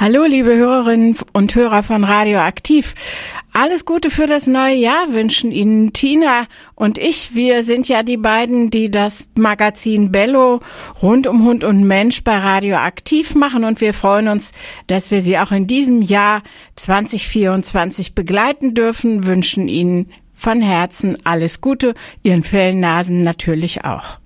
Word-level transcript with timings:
Hallo, 0.00 0.26
liebe 0.26 0.54
Hörerinnen 0.54 1.16
und 1.32 1.56
Hörer 1.56 1.82
von 1.82 2.04
Radioaktiv. 2.04 2.94
Alles 3.52 3.84
Gute 3.84 4.10
für 4.10 4.28
das 4.28 4.46
neue 4.46 4.76
Jahr 4.76 5.12
wünschen 5.12 5.50
Ihnen 5.50 5.92
Tina 5.92 6.46
und 6.76 6.98
ich. 6.98 7.34
Wir 7.34 7.64
sind 7.64 7.88
ja 7.88 8.04
die 8.04 8.16
beiden, 8.16 8.70
die 8.70 8.92
das 8.92 9.26
Magazin 9.36 10.12
Bello 10.12 10.60
rund 11.02 11.26
um 11.26 11.44
Hund 11.44 11.64
und 11.64 11.82
Mensch 11.82 12.22
bei 12.22 12.38
Radioaktiv 12.38 13.34
machen 13.34 13.64
und 13.64 13.80
wir 13.80 13.92
freuen 13.92 14.28
uns, 14.28 14.52
dass 14.86 15.10
wir 15.10 15.20
Sie 15.20 15.36
auch 15.36 15.50
in 15.50 15.66
diesem 15.66 16.00
Jahr 16.00 16.44
2024 16.76 18.14
begleiten 18.14 18.74
dürfen, 18.74 19.26
wünschen 19.26 19.66
Ihnen 19.66 20.12
von 20.30 20.62
Herzen 20.62 21.18
alles 21.24 21.60
Gute, 21.60 21.94
Ihren 22.22 22.44
Fellnasen 22.44 23.22
natürlich 23.22 23.84
auch. 23.84 24.20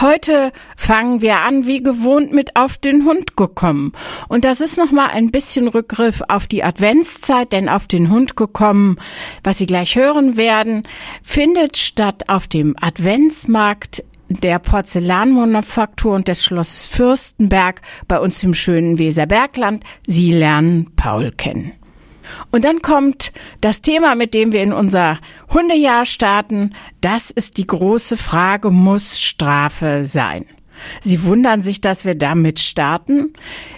Heute 0.00 0.52
fangen 0.76 1.20
wir 1.20 1.40
an, 1.40 1.66
wie 1.66 1.82
gewohnt, 1.82 2.32
mit 2.32 2.56
auf 2.56 2.78
den 2.78 3.04
Hund 3.04 3.36
gekommen. 3.36 3.92
Und 4.28 4.44
das 4.44 4.60
ist 4.60 4.78
nochmal 4.78 5.10
ein 5.10 5.30
bisschen 5.30 5.68
Rückgriff 5.68 6.22
auf 6.28 6.46
die 6.46 6.64
Adventszeit, 6.64 7.52
denn 7.52 7.68
auf 7.68 7.86
den 7.86 8.10
Hund 8.10 8.36
gekommen, 8.36 8.96
was 9.44 9.58
Sie 9.58 9.66
gleich 9.66 9.96
hören 9.96 10.36
werden, 10.36 10.84
findet 11.22 11.76
statt 11.76 12.28
auf 12.28 12.48
dem 12.48 12.74
Adventsmarkt 12.80 14.04
der 14.28 14.58
Porzellanmanufaktur 14.58 16.14
und 16.14 16.28
des 16.28 16.44
Schlosses 16.44 16.86
Fürstenberg 16.86 17.82
bei 18.08 18.18
uns 18.18 18.42
im 18.42 18.54
schönen 18.54 18.98
Weserbergland. 18.98 19.84
Sie 20.06 20.32
lernen 20.32 20.92
Paul 20.96 21.32
kennen. 21.32 21.72
Und 22.50 22.64
dann 22.64 22.82
kommt 22.82 23.32
das 23.60 23.82
Thema, 23.82 24.14
mit 24.14 24.34
dem 24.34 24.52
wir 24.52 24.62
in 24.62 24.72
unser 24.72 25.18
Hundejahr 25.52 26.04
starten. 26.04 26.74
Das 27.00 27.30
ist 27.30 27.58
die 27.58 27.66
große 27.66 28.16
Frage, 28.16 28.70
muss 28.70 29.20
Strafe 29.20 30.02
sein? 30.04 30.46
Sie 31.00 31.22
wundern 31.24 31.62
sich, 31.62 31.80
dass 31.80 32.04
wir 32.04 32.14
damit 32.14 32.60
starten? 32.60 33.34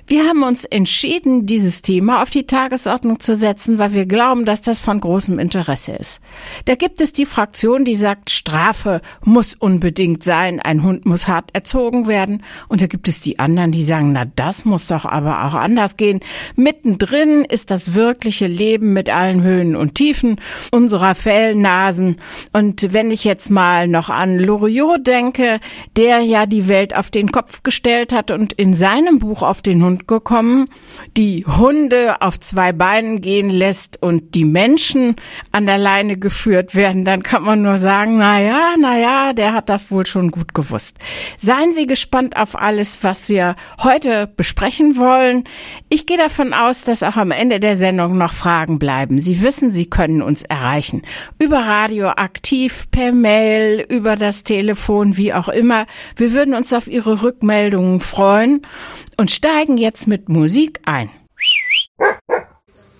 Wir 0.06 0.28
haben 0.28 0.42
uns 0.42 0.66
entschieden, 0.66 1.46
dieses 1.46 1.80
Thema 1.80 2.22
auf 2.22 2.28
die 2.28 2.46
Tagesordnung 2.46 3.20
zu 3.20 3.34
setzen, 3.34 3.78
weil 3.78 3.94
wir 3.94 4.04
glauben, 4.04 4.44
dass 4.44 4.60
das 4.60 4.78
von 4.78 5.00
großem 5.00 5.38
Interesse 5.38 5.92
ist. 5.92 6.20
Da 6.66 6.74
gibt 6.74 7.00
es 7.00 7.14
die 7.14 7.24
Fraktion, 7.24 7.86
die 7.86 7.94
sagt, 7.94 8.28
Strafe 8.28 9.00
muss 9.24 9.54
unbedingt 9.54 10.22
sein, 10.22 10.60
ein 10.60 10.82
Hund 10.82 11.06
muss 11.06 11.26
hart 11.26 11.54
erzogen 11.54 12.06
werden. 12.06 12.42
Und 12.68 12.82
da 12.82 12.86
gibt 12.86 13.08
es 13.08 13.22
die 13.22 13.38
anderen, 13.38 13.72
die 13.72 13.82
sagen, 13.82 14.12
na, 14.12 14.26
das 14.26 14.66
muss 14.66 14.88
doch 14.88 15.06
aber 15.06 15.46
auch 15.46 15.54
anders 15.54 15.96
gehen. 15.96 16.20
Mittendrin 16.54 17.46
ist 17.46 17.70
das 17.70 17.94
wirkliche 17.94 18.46
Leben 18.46 18.92
mit 18.92 19.08
allen 19.08 19.42
Höhen 19.42 19.74
und 19.74 19.94
Tiefen 19.94 20.36
unserer 20.70 21.14
Fellnasen. 21.14 22.16
Und 22.52 22.92
wenn 22.92 23.10
ich 23.10 23.24
jetzt 23.24 23.48
mal 23.48 23.88
noch 23.88 24.10
an 24.10 24.38
Loriot 24.38 25.06
denke, 25.06 25.60
der 25.96 26.20
ja 26.20 26.44
die 26.44 26.68
Welt 26.68 26.94
auf 26.94 27.10
den 27.10 27.32
Kopf 27.32 27.62
gestellt 27.62 28.12
hat 28.12 28.30
und 28.30 28.52
in 28.52 28.74
seinem 28.74 29.18
Buch 29.18 29.42
auf 29.42 29.62
den 29.62 29.82
Hund 29.82 29.93
Hund 29.94 30.08
gekommen, 30.08 30.68
die 31.16 31.46
Hunde 31.46 32.20
auf 32.20 32.40
zwei 32.40 32.72
Beinen 32.72 33.20
gehen 33.20 33.48
lässt 33.48 34.02
und 34.02 34.34
die 34.34 34.44
Menschen 34.44 35.14
an 35.52 35.66
der 35.66 35.78
Leine 35.78 36.16
geführt 36.16 36.74
werden, 36.74 37.04
dann 37.04 37.22
kann 37.22 37.44
man 37.44 37.62
nur 37.62 37.78
sagen, 37.78 38.18
na 38.18 38.40
ja, 38.40 38.74
na 38.80 38.98
ja, 38.98 39.32
der 39.32 39.52
hat 39.52 39.68
das 39.68 39.92
wohl 39.92 40.04
schon 40.04 40.32
gut 40.32 40.52
gewusst. 40.52 40.98
Seien 41.38 41.72
Sie 41.72 41.86
gespannt 41.86 42.36
auf 42.36 42.60
alles, 42.60 43.04
was 43.04 43.28
wir 43.28 43.54
heute 43.82 44.26
besprechen 44.36 44.96
wollen. 44.96 45.44
Ich 45.88 46.06
gehe 46.06 46.18
davon 46.18 46.52
aus, 46.52 46.82
dass 46.82 47.04
auch 47.04 47.16
am 47.16 47.30
Ende 47.30 47.60
der 47.60 47.76
Sendung 47.76 48.18
noch 48.18 48.32
Fragen 48.32 48.80
bleiben. 48.80 49.20
Sie 49.20 49.42
wissen, 49.42 49.70
Sie 49.70 49.86
können 49.86 50.22
uns 50.22 50.42
erreichen. 50.42 51.02
Über 51.38 51.58
Radioaktiv, 51.58 52.90
per 52.90 53.12
Mail, 53.12 53.86
über 53.88 54.16
das 54.16 54.42
Telefon, 54.42 55.16
wie 55.16 55.32
auch 55.32 55.48
immer. 55.48 55.86
Wir 56.16 56.32
würden 56.32 56.54
uns 56.54 56.72
auf 56.72 56.88
Ihre 56.88 57.22
Rückmeldungen 57.22 58.00
freuen 58.00 58.62
und 59.16 59.30
steigen 59.30 59.78
jetzt 59.84 60.06
mit 60.06 60.30
Musik 60.30 60.80
ein. 60.86 61.10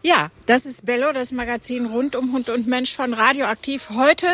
Ja, 0.03 0.29
das 0.45 0.67
ist 0.67 0.85
Bello, 0.85 1.13
das 1.13 1.33
Magazin 1.33 1.87
rund 1.87 2.15
um 2.15 2.35
Hund 2.35 2.51
und 2.51 2.67
Mensch 2.67 2.93
von 2.93 3.15
Radioaktiv. 3.15 3.89
Heute 3.95 4.27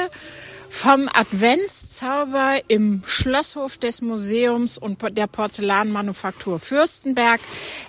vom 0.69 1.09
Adventszauber 1.15 2.59
im 2.67 3.03
Schlosshof 3.07 3.79
des 3.79 4.03
Museums 4.03 4.79
und 4.79 4.99
der 5.17 5.29
Porzellanmanufaktur 5.29 6.59
Fürstenberg. 6.59 7.41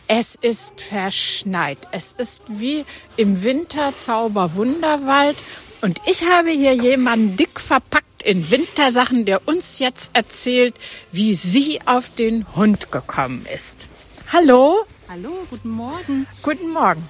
Es 0.08 0.36
ist 0.36 0.80
verschneit. 0.80 1.80
Es 1.92 2.14
ist 2.14 2.44
wie 2.48 2.86
im 3.18 3.42
Winterzauber 3.42 4.54
Wunderwald. 4.54 5.38
Und 5.82 6.00
ich 6.06 6.24
habe 6.26 6.52
hier 6.52 6.74
jemanden 6.74 7.36
dick 7.36 7.60
verpackt 7.60 8.22
in 8.24 8.52
Wintersachen, 8.52 9.26
der 9.26 9.48
uns 9.48 9.80
jetzt 9.80 10.12
erzählt, 10.14 10.76
wie 11.12 11.34
sie 11.34 11.80
auf 11.88 12.14
den 12.14 12.46
Hund 12.56 12.92
gekommen 12.92 13.48
ist. 13.56 13.88
Hallo. 14.34 14.86
Hallo, 15.10 15.46
guten 15.50 15.70
Morgen. 15.72 16.26
Guten 16.42 16.72
Morgen. 16.72 17.04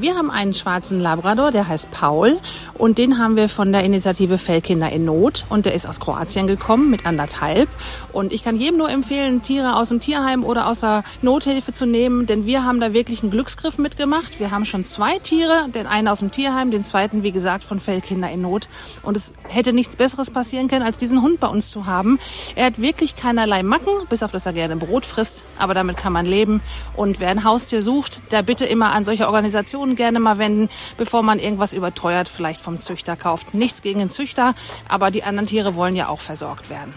Wir 0.00 0.16
haben 0.16 0.30
einen 0.30 0.54
schwarzen 0.54 1.00
Labrador, 1.00 1.50
der 1.50 1.68
heißt 1.68 1.90
Paul. 1.90 2.38
Und 2.74 2.98
den 2.98 3.18
haben 3.18 3.36
wir 3.36 3.48
von 3.48 3.72
der 3.72 3.84
Initiative 3.84 4.38
Fellkinder 4.38 4.90
in 4.90 5.04
Not. 5.04 5.44
Und 5.48 5.66
der 5.66 5.74
ist 5.74 5.86
aus 5.86 6.00
Kroatien 6.00 6.46
gekommen 6.46 6.90
mit 6.90 7.06
anderthalb. 7.06 7.68
Und 8.12 8.32
ich 8.32 8.42
kann 8.42 8.56
jedem 8.56 8.78
nur 8.78 8.90
empfehlen, 8.90 9.42
Tiere 9.42 9.76
aus 9.76 9.90
dem 9.90 10.00
Tierheim 10.00 10.44
oder 10.44 10.66
aus 10.66 10.80
der 10.80 11.04
Nothilfe 11.22 11.72
zu 11.72 11.86
nehmen, 11.86 12.26
denn 12.26 12.46
wir 12.46 12.64
haben 12.64 12.80
da 12.80 12.92
wirklich 12.92 13.22
einen 13.22 13.30
Glücksgriff 13.30 13.78
mitgemacht. 13.78 14.40
Wir 14.40 14.50
haben 14.50 14.64
schon 14.64 14.84
zwei 14.84 15.18
Tiere, 15.18 15.68
den 15.74 15.86
einen 15.86 16.08
aus 16.08 16.20
dem 16.20 16.30
Tierheim, 16.30 16.70
den 16.70 16.82
zweiten, 16.82 17.22
wie 17.22 17.32
gesagt, 17.32 17.64
von 17.64 17.80
Fellkinder 17.80 18.30
in 18.30 18.42
Not. 18.42 18.68
Und 19.02 19.16
es 19.16 19.32
hätte 19.48 19.72
nichts 19.72 19.96
Besseres 19.96 20.30
passieren 20.30 20.68
können, 20.68 20.84
als 20.84 20.98
diesen 20.98 21.22
Hund 21.22 21.40
bei 21.40 21.48
uns 21.48 21.70
zu 21.70 21.86
haben. 21.86 22.18
Er 22.54 22.66
hat 22.66 22.80
wirklich 22.80 23.16
keinerlei 23.16 23.62
Macken, 23.62 23.92
bis 24.08 24.22
auf 24.22 24.32
dass 24.32 24.46
er 24.46 24.52
gerne 24.52 24.76
Brot 24.76 25.06
frisst, 25.06 25.44
aber 25.58 25.74
damit 25.74 25.96
kann 25.96 26.12
man 26.12 26.26
leben. 26.26 26.60
Und 26.96 27.20
wer 27.20 27.30
ein 27.30 27.44
Haustier 27.44 27.82
sucht, 27.82 28.20
der 28.32 28.42
bitte 28.42 28.64
immer 28.64 28.92
an 28.92 29.04
solche 29.04 29.26
Organisationen 29.26 29.83
Informationen 29.84 29.96
gerne 29.96 30.20
mal 30.20 30.38
wenden, 30.38 30.68
bevor 30.96 31.22
man 31.22 31.38
irgendwas 31.38 31.74
überteuert 31.74 32.28
vielleicht 32.28 32.60
vom 32.62 32.78
Züchter 32.78 33.16
kauft. 33.16 33.52
Nichts 33.52 33.82
gegen 33.82 33.98
den 33.98 34.08
Züchter, 34.08 34.54
aber 34.88 35.10
die 35.10 35.24
anderen 35.24 35.46
Tiere 35.46 35.74
wollen 35.74 35.94
ja 35.94 36.08
auch 36.08 36.20
versorgt 36.20 36.70
werden. 36.70 36.94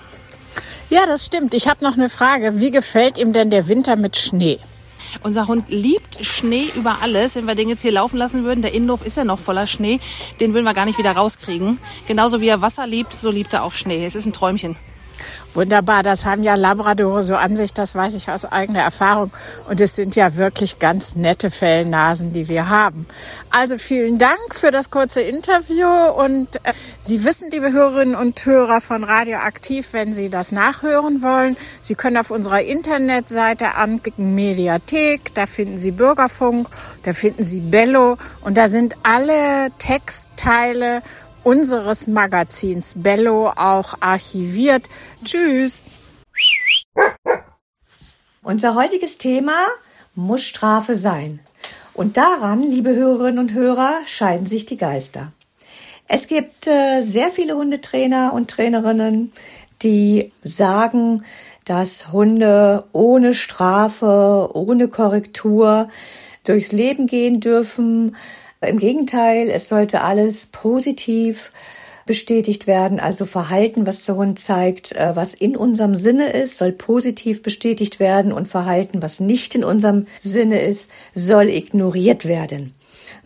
Ja, 0.89 1.05
das 1.05 1.25
stimmt. 1.25 1.53
Ich 1.53 1.67
habe 1.67 1.83
noch 1.83 1.93
eine 1.93 2.09
Frage. 2.09 2.61
Wie 2.61 2.71
gefällt 2.71 3.17
ihm 3.17 3.33
denn 3.33 3.51
der 3.51 3.67
Winter 3.67 3.97
mit 3.97 4.15
Schnee? 4.15 4.59
Unser 5.21 5.47
Hund 5.47 5.67
liebt 5.67 6.25
Schnee 6.25 6.69
über 6.75 7.01
alles. 7.01 7.35
Wenn 7.35 7.45
wir 7.45 7.55
den 7.55 7.67
jetzt 7.67 7.81
hier 7.81 7.91
laufen 7.91 8.17
lassen 8.17 8.45
würden, 8.45 8.61
der 8.61 8.73
Innenhof 8.73 9.05
ist 9.05 9.17
ja 9.17 9.25
noch 9.25 9.39
voller 9.39 9.67
Schnee, 9.67 9.99
den 10.39 10.53
würden 10.53 10.65
wir 10.65 10.73
gar 10.73 10.85
nicht 10.85 10.97
wieder 10.97 11.11
rauskriegen. 11.11 11.79
Genauso 12.07 12.39
wie 12.39 12.47
er 12.47 12.61
Wasser 12.61 12.87
liebt, 12.87 13.13
so 13.13 13.29
liebt 13.29 13.53
er 13.53 13.63
auch 13.63 13.73
Schnee. 13.73 14.05
Es 14.05 14.15
ist 14.15 14.25
ein 14.25 14.33
Träumchen. 14.33 14.77
Wunderbar, 15.53 16.03
das 16.03 16.25
haben 16.25 16.43
ja 16.43 16.55
Labradore 16.55 17.23
so 17.23 17.35
an 17.35 17.57
sich, 17.57 17.73
das 17.73 17.95
weiß 17.95 18.13
ich 18.15 18.29
aus 18.29 18.45
eigener 18.45 18.81
Erfahrung. 18.81 19.31
Und 19.67 19.81
es 19.81 19.95
sind 19.95 20.15
ja 20.15 20.35
wirklich 20.35 20.79
ganz 20.79 21.15
nette 21.15 21.51
Fellnasen, 21.51 22.33
die 22.33 22.47
wir 22.47 22.69
haben. 22.69 23.07
Also 23.49 23.77
vielen 23.77 24.19
Dank 24.19 24.53
für 24.53 24.71
das 24.71 24.91
kurze 24.91 25.21
Interview 25.21 25.87
und 25.87 26.57
äh, 26.57 26.73
Sie 26.99 27.23
wissen, 27.23 27.49
liebe 27.51 27.71
Hörerinnen 27.71 28.15
und 28.15 28.45
Hörer 28.45 28.81
von 28.81 29.03
Radioaktiv, 29.03 29.93
wenn 29.93 30.13
Sie 30.13 30.29
das 30.29 30.51
nachhören 30.51 31.21
wollen, 31.21 31.57
Sie 31.81 31.95
können 31.95 32.17
auf 32.17 32.29
unserer 32.29 32.61
Internetseite 32.61 33.75
anklicken 33.75 34.35
Mediathek, 34.35 35.33
da 35.33 35.45
finden 35.45 35.79
Sie 35.79 35.91
Bürgerfunk, 35.91 36.67
da 37.03 37.13
finden 37.13 37.43
Sie 37.43 37.61
Bello 37.61 38.17
und 38.41 38.57
da 38.57 38.67
sind 38.67 38.95
alle 39.03 39.71
Textteile 39.79 41.01
unseres 41.47 42.07
Magazins 42.07 42.95
Bello 42.97 43.47
auch 43.55 43.93
archiviert. 44.01 44.89
Tschüss. 45.23 45.81
Unser 48.43 48.75
heutiges 48.75 49.17
Thema 49.17 49.53
muss 50.13 50.43
Strafe 50.43 50.97
sein. 50.97 51.39
Und 51.93 52.17
daran, 52.17 52.63
liebe 52.63 52.93
Hörerinnen 52.93 53.39
und 53.39 53.53
Hörer, 53.53 53.93
scheiden 54.07 54.45
sich 54.45 54.65
die 54.65 54.75
Geister. 54.75 55.31
Es 56.09 56.27
gibt 56.27 56.67
äh, 56.67 57.01
sehr 57.01 57.31
viele 57.31 57.55
Hundetrainer 57.55 58.33
und 58.33 58.49
Trainerinnen, 58.49 59.31
die 59.83 60.33
sagen, 60.43 61.23
dass 61.63 62.11
Hunde 62.11 62.83
ohne 62.91 63.33
Strafe, 63.33 64.49
ohne 64.53 64.89
Korrektur 64.89 65.87
durchs 66.43 66.73
Leben 66.73 67.07
gehen 67.07 67.39
dürfen, 67.39 68.17
im 68.61 68.77
Gegenteil, 68.79 69.49
es 69.49 69.69
sollte 69.69 70.01
alles 70.01 70.47
positiv 70.47 71.51
bestätigt 72.07 72.65
werden, 72.65 72.99
also 72.99 73.25
Verhalten, 73.25 73.85
was 73.85 74.05
der 74.05 74.15
Hund 74.15 74.39
zeigt, 74.39 74.93
äh, 74.93 75.15
was 75.15 75.35
in 75.35 75.55
unserem 75.55 75.93
Sinne 75.93 76.29
ist, 76.29 76.57
soll 76.57 76.71
positiv 76.71 77.43
bestätigt 77.43 77.99
werden 77.99 78.31
und 78.31 78.47
Verhalten, 78.47 79.01
was 79.03 79.19
nicht 79.19 79.53
in 79.53 79.63
unserem 79.63 80.07
Sinne 80.19 80.61
ist, 80.61 80.89
soll 81.13 81.49
ignoriert 81.49 82.25
werden. 82.25 82.73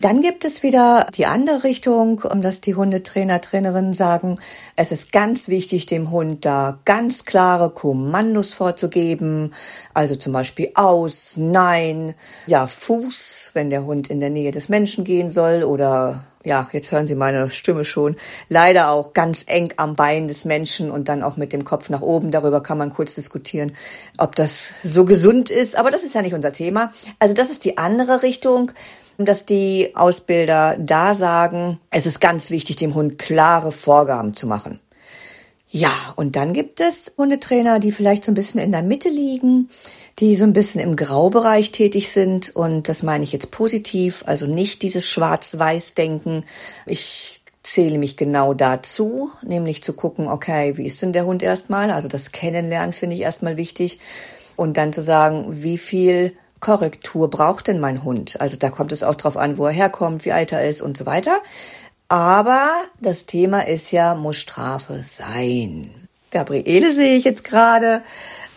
Dann 0.02 0.20
gibt 0.20 0.44
es 0.44 0.64
wieder 0.64 1.06
die 1.16 1.26
andere 1.26 1.62
Richtung, 1.62 2.20
dass 2.42 2.60
die 2.60 2.74
Hundetrainer, 2.74 3.40
Trainerinnen 3.40 3.92
sagen, 3.92 4.34
es 4.74 4.90
ist 4.90 5.12
ganz 5.12 5.46
wichtig, 5.46 5.86
dem 5.86 6.10
Hund 6.10 6.44
da 6.44 6.80
ganz 6.84 7.24
klare 7.24 7.70
Kommandos 7.70 8.52
vorzugeben. 8.52 9.54
Also 9.94 10.16
zum 10.16 10.32
Beispiel 10.32 10.72
aus, 10.74 11.34
nein, 11.36 12.16
ja, 12.48 12.66
Fuß, 12.66 13.50
wenn 13.52 13.70
der 13.70 13.84
Hund 13.84 14.10
in 14.10 14.18
der 14.18 14.30
Nähe 14.30 14.50
des 14.50 14.68
Menschen 14.68 15.04
gehen 15.04 15.30
soll 15.30 15.62
oder 15.62 16.24
ja, 16.44 16.68
jetzt 16.72 16.90
hören 16.90 17.06
Sie 17.06 17.14
meine 17.14 17.50
Stimme 17.50 17.84
schon, 17.84 18.16
leider 18.48 18.90
auch 18.90 19.12
ganz 19.12 19.44
eng 19.46 19.72
am 19.76 19.94
Bein 19.94 20.26
des 20.26 20.44
Menschen 20.44 20.90
und 20.90 21.08
dann 21.08 21.22
auch 21.22 21.36
mit 21.36 21.52
dem 21.52 21.62
Kopf 21.62 21.88
nach 21.88 22.02
oben. 22.02 22.32
Darüber 22.32 22.60
kann 22.60 22.78
man 22.78 22.92
kurz 22.92 23.14
diskutieren, 23.14 23.76
ob 24.18 24.34
das 24.34 24.70
so 24.82 25.04
gesund 25.04 25.50
ist, 25.50 25.76
aber 25.76 25.92
das 25.92 26.02
ist 26.02 26.16
ja 26.16 26.22
nicht 26.22 26.34
unser 26.34 26.52
Thema. 26.52 26.92
Also 27.20 27.34
das 27.34 27.50
ist 27.50 27.64
die 27.64 27.78
andere 27.78 28.24
Richtung 28.24 28.72
dass 29.24 29.46
die 29.46 29.92
Ausbilder 29.94 30.76
da 30.78 31.14
sagen, 31.14 31.78
es 31.90 32.06
ist 32.06 32.20
ganz 32.20 32.50
wichtig, 32.50 32.76
dem 32.76 32.94
Hund 32.94 33.18
klare 33.18 33.72
Vorgaben 33.72 34.34
zu 34.34 34.46
machen. 34.46 34.80
Ja, 35.74 35.90
und 36.16 36.36
dann 36.36 36.52
gibt 36.52 36.80
es 36.80 37.14
Hundetrainer, 37.16 37.78
die 37.78 37.92
vielleicht 37.92 38.26
so 38.26 38.30
ein 38.30 38.34
bisschen 38.34 38.60
in 38.60 38.72
der 38.72 38.82
Mitte 38.82 39.08
liegen, 39.08 39.70
die 40.18 40.36
so 40.36 40.44
ein 40.44 40.52
bisschen 40.52 40.82
im 40.82 40.96
Graubereich 40.96 41.72
tätig 41.72 42.10
sind. 42.10 42.54
Und 42.54 42.90
das 42.90 43.02
meine 43.02 43.24
ich 43.24 43.32
jetzt 43.32 43.50
positiv, 43.50 44.22
also 44.26 44.46
nicht 44.46 44.82
dieses 44.82 45.08
Schwarz-Weiß-Denken. 45.08 46.44
Ich 46.84 47.40
zähle 47.62 47.96
mich 47.96 48.18
genau 48.18 48.52
dazu, 48.52 49.30
nämlich 49.42 49.82
zu 49.82 49.94
gucken, 49.94 50.28
okay, 50.28 50.76
wie 50.76 50.84
ist 50.84 51.00
denn 51.00 51.14
der 51.14 51.24
Hund 51.24 51.42
erstmal? 51.42 51.90
Also 51.90 52.06
das 52.06 52.32
Kennenlernen 52.32 52.92
finde 52.92 53.16
ich 53.16 53.22
erstmal 53.22 53.56
wichtig. 53.56 53.98
Und 54.56 54.76
dann 54.76 54.92
zu 54.92 55.02
sagen, 55.02 55.46
wie 55.48 55.78
viel 55.78 56.34
Korrektur 56.62 57.28
braucht 57.28 57.66
denn 57.66 57.78
mein 57.78 58.02
Hund? 58.02 58.40
Also 58.40 58.56
da 58.56 58.70
kommt 58.70 58.92
es 58.92 59.02
auch 59.02 59.16
drauf 59.16 59.36
an, 59.36 59.58
wo 59.58 59.66
er 59.66 59.72
herkommt, 59.72 60.24
wie 60.24 60.32
alt 60.32 60.52
er 60.52 60.64
ist 60.64 60.80
und 60.80 60.96
so 60.96 61.04
weiter. 61.04 61.40
Aber 62.08 62.70
das 63.00 63.26
Thema 63.26 63.66
ist 63.66 63.90
ja, 63.90 64.14
muss 64.14 64.38
Strafe 64.38 65.02
sein. 65.02 65.90
Gabriele 66.30 66.94
sehe 66.94 67.16
ich 67.16 67.24
jetzt 67.24 67.44
gerade 67.44 68.02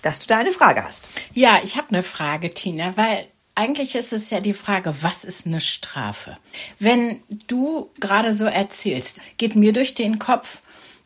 dass 0.05 0.19
du 0.19 0.27
da 0.27 0.37
eine 0.37 0.51
Frage 0.51 0.83
hast. 0.83 1.09
Ja, 1.33 1.59
ich 1.63 1.77
habe 1.77 1.89
eine 1.89 2.03
Frage, 2.03 2.53
Tina, 2.53 2.95
weil 2.95 3.27
eigentlich 3.55 3.95
ist 3.95 4.13
es 4.13 4.29
ja 4.29 4.39
die 4.39 4.53
Frage, 4.53 4.93
was 5.01 5.23
ist 5.23 5.47
eine 5.47 5.61
Strafe? 5.61 6.37
Wenn 6.77 7.23
du 7.47 7.89
gerade 7.99 8.31
so 8.31 8.45
erzählst, 8.45 9.21
geht 9.37 9.55
mir 9.55 9.73
durch 9.73 9.95
den 9.95 10.19
Kopf, 10.19 10.61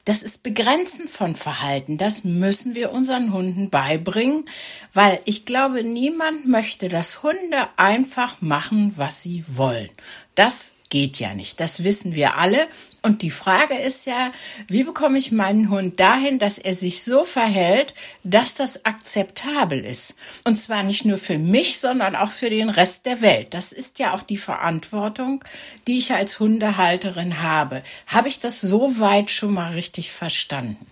das 0.06 0.24
ist 0.24 0.44
Begrenzen 0.44 1.08
von 1.08 1.36
Verhalten. 1.36 1.98
Das 1.98 2.24
müssen 2.24 2.76
wir 2.76 2.92
unseren 2.92 3.34
Hunden 3.34 3.70
beibringen, 3.70 4.46
weil 4.94 5.20
ich 5.26 5.46
glaube, 5.46 5.84
niemand 5.84 6.48
möchte, 6.48 6.90
dass 6.90 7.24
Hunde 7.24 7.68
einfach 7.78 8.42
machen, 8.42 8.94
was 8.98 9.22
sie 9.22 9.44
wollen. 9.48 9.90
Das 10.36 10.74
geht 10.90 11.20
ja 11.20 11.34
nicht. 11.34 11.60
Das 11.60 11.84
wissen 11.84 12.16
wir 12.16 12.38
alle. 12.38 12.68
Und 13.02 13.22
die 13.22 13.30
Frage 13.30 13.76
ist 13.76 14.06
ja, 14.08 14.32
wie 14.68 14.84
bekomme 14.84 15.18
ich 15.18 15.32
meinen 15.32 15.70
Hund 15.70 16.00
dahin, 16.00 16.38
dass 16.38 16.58
er 16.58 16.74
sich 16.74 17.02
so 17.04 17.24
verhält, 17.24 17.94
dass 18.24 18.56
das 18.56 18.84
akzeptabel 18.84 19.86
ist? 19.86 20.16
Und 20.44 20.58
zwar 20.58 20.84
nicht 20.84 21.06
nur 21.06 21.18
für 21.18 21.38
mich, 21.38 21.80
sondern 21.80 22.16
auch 22.16 22.30
für 22.30 22.50
den 22.50 22.70
Rest 22.70 23.06
der 23.06 23.22
Welt. 23.22 23.54
Das 23.54 23.72
ist 23.72 24.00
ja 24.00 24.14
auch 24.14 24.22
die 24.22 24.38
Verantwortung, 24.38 25.44
die 25.88 25.98
ich 25.98 26.14
als 26.14 26.40
Hundehalterin 26.40 27.42
habe. 27.42 27.84
Habe 28.08 28.28
ich 28.28 28.40
das 28.40 28.60
so 28.60 29.00
weit 29.00 29.32
schon 29.32 29.54
mal 29.54 29.74
richtig 29.74 30.12
verstanden? 30.12 30.86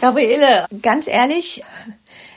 Gabriele, 0.00 0.66
ganz 0.82 1.06
ehrlich, 1.06 1.62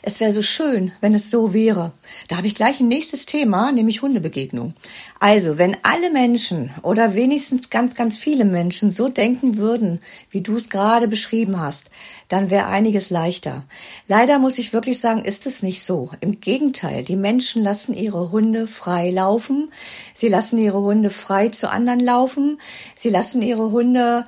es 0.08 0.22
wäre 0.22 0.32
so 0.32 0.42
schön, 0.42 0.94
wenn 1.02 1.14
es 1.14 1.30
so 1.30 1.54
wäre. 1.54 1.92
Da 2.30 2.38
habe 2.38 2.48
ich 2.48 2.56
gleich 2.56 2.80
ein 2.80 2.88
nächstes 2.88 3.26
Thema, 3.26 3.74
nämlich 3.74 4.02
Hundebegegnung. 4.02 4.74
Also, 5.20 5.58
wenn 5.58 5.76
alle 5.84 6.12
Menschen 6.12 6.72
oder 6.82 7.14
wenigstens 7.14 7.70
ganz, 7.70 7.94
ganz 7.94 8.18
viele 8.18 8.46
Menschen 8.46 8.90
so 8.90 9.10
denken 9.10 9.58
würden, 9.58 10.00
wie 10.30 10.40
du 10.40 10.56
es 10.56 10.70
gerade 10.70 11.10
beschrieben 11.10 11.60
hast, 11.60 11.90
dann 12.30 12.50
wäre 12.50 12.68
einiges 12.68 13.10
leichter. 13.10 13.66
Leider 14.08 14.40
muss 14.40 14.58
ich 14.60 14.72
wirklich 14.72 14.98
sagen, 14.98 15.26
ist 15.26 15.46
es 15.46 15.62
nicht 15.62 15.84
so. 15.84 16.10
Im 16.22 16.40
Gegenteil, 16.40 17.04
die 17.04 17.18
Menschen 17.18 17.62
lassen 17.62 17.94
ihre 17.94 18.32
Hunde 18.32 18.66
frei 18.68 19.12
laufen. 19.12 19.74
Sie 20.14 20.30
lassen 20.30 20.58
ihre 20.58 20.80
Hunde 20.80 21.10
frei 21.10 21.50
zu 21.50 21.70
anderen 21.70 22.00
laufen. 22.00 22.62
Sie 22.96 23.10
lassen 23.10 23.42
ihre 23.42 23.72
Hunde 23.72 24.24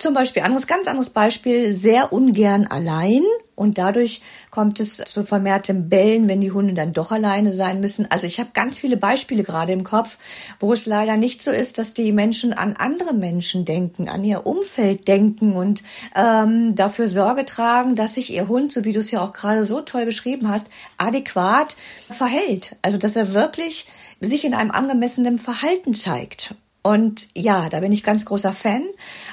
zum 0.00 0.14
Beispiel, 0.14 0.42
anderes, 0.42 0.66
ganz 0.66 0.88
anderes 0.88 1.10
Beispiel, 1.10 1.72
sehr 1.72 2.12
ungern 2.12 2.66
allein 2.66 3.22
und 3.54 3.76
dadurch 3.76 4.22
kommt 4.50 4.80
es 4.80 4.96
zu 5.04 5.26
vermehrtem 5.26 5.90
Bellen, 5.90 6.28
wenn 6.28 6.40
die 6.40 6.50
Hunde 6.50 6.72
dann 6.72 6.94
doch 6.94 7.12
alleine 7.12 7.52
sein 7.52 7.80
müssen. 7.80 8.10
Also 8.10 8.26
ich 8.26 8.40
habe 8.40 8.50
ganz 8.54 8.78
viele 8.78 8.96
Beispiele 8.96 9.42
gerade 9.42 9.72
im 9.72 9.84
Kopf, 9.84 10.16
wo 10.58 10.72
es 10.72 10.86
leider 10.86 11.18
nicht 11.18 11.42
so 11.42 11.50
ist, 11.50 11.76
dass 11.76 11.92
die 11.92 12.12
Menschen 12.12 12.54
an 12.54 12.74
andere 12.78 13.12
Menschen 13.12 13.66
denken, 13.66 14.08
an 14.08 14.24
ihr 14.24 14.46
Umfeld 14.46 15.06
denken 15.06 15.52
und 15.52 15.82
ähm, 16.16 16.74
dafür 16.74 17.06
Sorge 17.08 17.44
tragen, 17.44 17.96
dass 17.96 18.14
sich 18.14 18.32
ihr 18.32 18.48
Hund, 18.48 18.72
so 18.72 18.86
wie 18.86 18.94
du 18.94 19.00
es 19.00 19.10
ja 19.10 19.22
auch 19.22 19.34
gerade 19.34 19.64
so 19.64 19.82
toll 19.82 20.06
beschrieben 20.06 20.48
hast, 20.48 20.68
adäquat 20.96 21.76
verhält. 22.08 22.76
Also 22.80 22.96
dass 22.96 23.14
er 23.14 23.34
wirklich 23.34 23.86
sich 24.20 24.46
in 24.46 24.54
einem 24.54 24.70
angemessenen 24.70 25.38
Verhalten 25.38 25.94
zeigt. 25.94 26.54
Und 26.82 27.28
ja, 27.36 27.68
da 27.68 27.80
bin 27.80 27.92
ich 27.92 28.02
ganz 28.02 28.24
großer 28.24 28.52
Fan. 28.52 28.82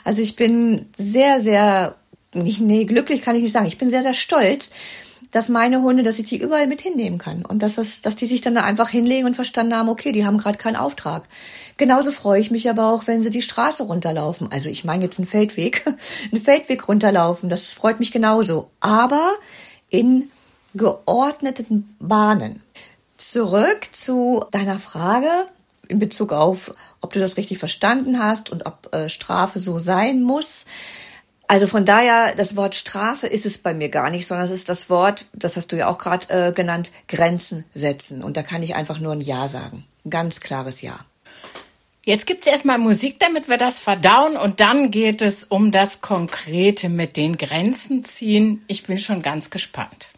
Also 0.03 0.21
ich 0.21 0.35
bin 0.35 0.87
sehr, 0.97 1.39
sehr, 1.39 1.95
nicht, 2.33 2.59
nee, 2.59 2.85
glücklich 2.85 3.21
kann 3.21 3.35
ich 3.35 3.43
nicht 3.43 3.53
sagen. 3.53 3.67
Ich 3.67 3.77
bin 3.77 3.89
sehr, 3.89 4.01
sehr 4.01 4.13
stolz, 4.13 4.71
dass 5.31 5.49
meine 5.49 5.81
Hunde, 5.81 6.03
dass 6.03 6.19
ich 6.19 6.25
die 6.25 6.37
überall 6.37 6.67
mit 6.67 6.81
hinnehmen 6.81 7.17
kann 7.17 7.45
und 7.45 7.61
dass 7.61 7.75
das, 7.75 8.01
dass 8.01 8.15
die 8.15 8.25
sich 8.25 8.41
dann 8.41 8.55
da 8.55 8.63
einfach 8.63 8.89
hinlegen 8.89 9.27
und 9.27 9.35
verstanden 9.35 9.75
haben, 9.75 9.89
okay, 9.89 10.11
die 10.11 10.25
haben 10.25 10.37
gerade 10.37 10.57
keinen 10.57 10.75
Auftrag. 10.75 11.23
Genauso 11.77 12.11
freue 12.11 12.39
ich 12.39 12.51
mich 12.51 12.69
aber 12.69 12.91
auch, 12.91 13.07
wenn 13.07 13.21
sie 13.21 13.29
die 13.29 13.41
Straße 13.41 13.83
runterlaufen. 13.83 14.49
Also 14.51 14.69
ich 14.69 14.83
meine 14.83 15.03
jetzt 15.03 15.19
einen 15.19 15.27
Feldweg, 15.27 15.85
einen 16.31 16.41
Feldweg 16.41 16.87
runterlaufen. 16.87 17.49
Das 17.49 17.73
freut 17.73 17.99
mich 17.99 18.11
genauso. 18.11 18.69
Aber 18.79 19.33
in 19.89 20.29
geordneten 20.73 21.95
Bahnen. 21.99 22.61
Zurück 23.17 23.87
zu 23.91 24.45
deiner 24.51 24.79
Frage 24.79 25.29
in 25.89 25.99
Bezug 25.99 26.31
auf, 26.31 26.73
ob 27.01 27.13
du 27.13 27.19
das 27.19 27.37
richtig 27.37 27.57
verstanden 27.57 28.19
hast 28.19 28.49
und 28.49 28.65
ob 28.65 28.93
äh, 28.93 29.09
Strafe 29.09 29.59
so 29.59 29.79
sein 29.79 30.21
muss. 30.21 30.65
Also 31.47 31.65
von 31.67 31.85
daher, 31.85 32.35
das 32.35 32.57
Wort 32.57 32.75
Strafe 32.75 33.27
ist 33.27 33.45
es 33.45 33.57
bei 33.57 33.73
mir 33.73 33.87
gar 33.87 34.09
nicht, 34.09 34.27
sondern 34.27 34.45
es 34.45 34.51
ist 34.51 34.67
das 34.67 34.89
Wort, 34.89 35.27
das 35.31 35.55
hast 35.55 35.71
du 35.71 35.77
ja 35.77 35.87
auch 35.87 35.97
gerade 35.97 36.27
äh, 36.29 36.51
genannt, 36.51 36.91
Grenzen 37.07 37.63
setzen. 37.73 38.21
Und 38.21 38.35
da 38.35 38.43
kann 38.43 38.63
ich 38.63 38.75
einfach 38.75 38.99
nur 38.99 39.13
ein 39.13 39.21
Ja 39.21 39.47
sagen. 39.47 39.85
Ein 40.05 40.09
ganz 40.09 40.41
klares 40.41 40.81
Ja. 40.81 40.99
Jetzt 42.03 42.25
gibt's 42.25 42.47
erstmal 42.47 42.77
Musik, 42.77 43.19
damit 43.19 43.49
wir 43.49 43.57
das 43.57 43.81
verdauen 43.81 44.37
und 44.37 44.61
dann 44.61 44.91
geht 44.91 45.21
es 45.21 45.43
um 45.43 45.73
das 45.73 45.99
Konkrete 45.99 46.87
mit 46.87 47.17
den 47.17 47.37
Grenzen 47.37 48.01
ziehen. 48.01 48.63
Ich 48.67 48.83
bin 48.83 48.97
schon 48.97 49.21
ganz 49.21 49.49
gespannt. 49.49 50.09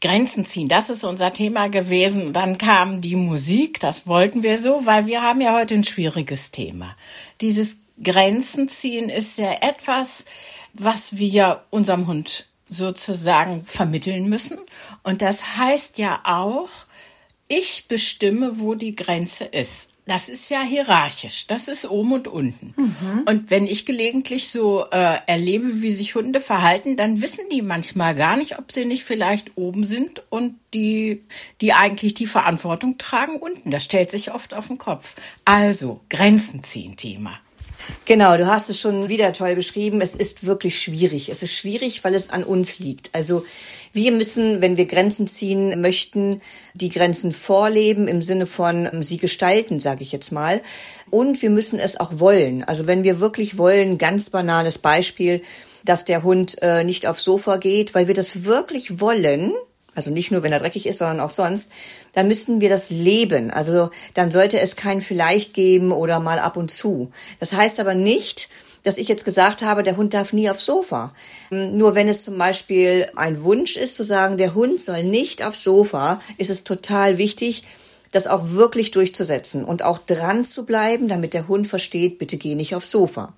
Grenzen 0.00 0.44
ziehen, 0.46 0.68
das 0.68 0.88
ist 0.88 1.04
unser 1.04 1.32
Thema 1.32 1.68
gewesen. 1.68 2.32
Dann 2.32 2.56
kam 2.56 3.00
die 3.00 3.16
Musik, 3.16 3.80
das 3.80 4.06
wollten 4.06 4.42
wir 4.42 4.58
so, 4.58 4.86
weil 4.86 5.06
wir 5.06 5.22
haben 5.22 5.40
ja 5.40 5.52
heute 5.52 5.74
ein 5.74 5.84
schwieriges 5.84 6.50
Thema. 6.50 6.96
Dieses 7.40 7.78
Grenzen 8.02 8.66
ziehen 8.68 9.10
ist 9.10 9.38
ja 9.38 9.52
etwas, 9.60 10.24
was 10.72 11.18
wir 11.18 11.64
unserem 11.70 12.06
Hund 12.06 12.46
sozusagen 12.68 13.64
vermitteln 13.64 14.28
müssen. 14.28 14.58
Und 15.02 15.20
das 15.20 15.58
heißt 15.58 15.98
ja 15.98 16.20
auch, 16.24 16.70
ich 17.48 17.86
bestimme, 17.88 18.60
wo 18.60 18.74
die 18.74 18.94
Grenze 18.94 19.44
ist 19.44 19.89
das 20.10 20.28
ist 20.28 20.50
ja 20.50 20.62
hierarchisch. 20.62 21.46
Das 21.46 21.68
ist 21.68 21.88
oben 21.88 22.12
und 22.12 22.26
unten. 22.26 22.74
Mhm. 22.76 23.22
Und 23.26 23.50
wenn 23.52 23.68
ich 23.68 23.86
gelegentlich 23.86 24.48
so 24.48 24.84
äh, 24.90 25.18
erlebe, 25.26 25.82
wie 25.82 25.92
sich 25.92 26.16
Hunde 26.16 26.40
verhalten, 26.40 26.96
dann 26.96 27.22
wissen 27.22 27.44
die 27.52 27.62
manchmal 27.62 28.16
gar 28.16 28.36
nicht, 28.36 28.58
ob 28.58 28.72
sie 28.72 28.84
nicht 28.86 29.04
vielleicht 29.04 29.56
oben 29.56 29.84
sind 29.84 30.24
und 30.28 30.56
die, 30.74 31.22
die 31.60 31.74
eigentlich 31.74 32.14
die 32.14 32.26
Verantwortung 32.26 32.98
tragen 32.98 33.36
unten. 33.36 33.70
Das 33.70 33.84
stellt 33.84 34.10
sich 34.10 34.32
oft 34.32 34.52
auf 34.52 34.66
den 34.66 34.78
Kopf. 34.78 35.14
Also, 35.44 36.00
Grenzen 36.08 36.64
ziehen 36.64 36.96
Thema. 36.96 37.38
Genau, 38.04 38.36
du 38.36 38.46
hast 38.46 38.68
es 38.70 38.80
schon 38.80 39.08
wieder 39.08 39.32
toll 39.32 39.54
beschrieben. 39.54 40.00
Es 40.00 40.14
ist 40.14 40.46
wirklich 40.46 40.80
schwierig. 40.80 41.28
Es 41.28 41.42
ist 41.42 41.56
schwierig, 41.56 42.02
weil 42.02 42.14
es 42.14 42.30
an 42.30 42.44
uns 42.44 42.78
liegt. 42.78 43.14
Also 43.14 43.44
wir 43.92 44.12
müssen, 44.12 44.60
wenn 44.60 44.76
wir 44.76 44.86
Grenzen 44.86 45.26
ziehen 45.26 45.80
möchten, 45.80 46.40
die 46.74 46.88
Grenzen 46.88 47.32
vorleben 47.32 48.08
im 48.08 48.22
Sinne 48.22 48.46
von 48.46 48.88
ähm, 48.92 49.02
sie 49.02 49.18
gestalten, 49.18 49.80
sage 49.80 50.02
ich 50.02 50.12
jetzt 50.12 50.32
mal. 50.32 50.62
Und 51.10 51.42
wir 51.42 51.50
müssen 51.50 51.78
es 51.78 51.98
auch 51.98 52.18
wollen. 52.18 52.64
Also 52.64 52.86
wenn 52.86 53.04
wir 53.04 53.20
wirklich 53.20 53.58
wollen, 53.58 53.98
ganz 53.98 54.30
banales 54.30 54.78
Beispiel, 54.78 55.42
dass 55.84 56.04
der 56.04 56.22
Hund 56.22 56.60
äh, 56.62 56.84
nicht 56.84 57.06
aufs 57.06 57.24
Sofa 57.24 57.56
geht, 57.56 57.94
weil 57.94 58.06
wir 58.06 58.14
das 58.14 58.44
wirklich 58.44 59.00
wollen, 59.00 59.52
also 59.94 60.10
nicht 60.10 60.30
nur, 60.30 60.42
wenn 60.42 60.52
er 60.52 60.60
dreckig 60.60 60.86
ist, 60.86 60.98
sondern 60.98 61.20
auch 61.20 61.30
sonst, 61.30 61.70
dann 62.12 62.28
müssten 62.28 62.60
wir 62.60 62.68
das 62.68 62.90
leben. 62.90 63.50
Also 63.50 63.90
dann 64.14 64.30
sollte 64.30 64.60
es 64.60 64.76
kein 64.76 65.00
vielleicht 65.00 65.54
geben 65.54 65.92
oder 65.92 66.20
mal 66.20 66.38
ab 66.38 66.56
und 66.56 66.70
zu. 66.70 67.10
Das 67.38 67.52
heißt 67.52 67.80
aber 67.80 67.94
nicht, 67.94 68.48
dass 68.82 68.98
ich 68.98 69.08
jetzt 69.08 69.24
gesagt 69.24 69.62
habe, 69.62 69.82
der 69.82 69.96
Hund 69.96 70.14
darf 70.14 70.32
nie 70.32 70.48
aufs 70.48 70.64
Sofa. 70.64 71.10
Nur 71.50 71.94
wenn 71.94 72.08
es 72.08 72.24
zum 72.24 72.38
Beispiel 72.38 73.06
ein 73.16 73.42
Wunsch 73.44 73.76
ist 73.76 73.96
zu 73.96 74.04
sagen, 74.04 74.38
der 74.38 74.54
Hund 74.54 74.80
soll 74.80 75.04
nicht 75.04 75.44
aufs 75.44 75.62
Sofa, 75.62 76.20
ist 76.38 76.50
es 76.50 76.64
total 76.64 77.18
wichtig, 77.18 77.64
das 78.12 78.26
auch 78.26 78.50
wirklich 78.50 78.90
durchzusetzen 78.90 79.64
und 79.64 79.82
auch 79.82 79.98
dran 79.98 80.44
zu 80.44 80.64
bleiben, 80.64 81.08
damit 81.08 81.34
der 81.34 81.46
Hund 81.46 81.68
versteht, 81.68 82.18
bitte 82.18 82.38
geh 82.38 82.54
nicht 82.54 82.74
aufs 82.74 82.90
Sofa. 82.90 83.34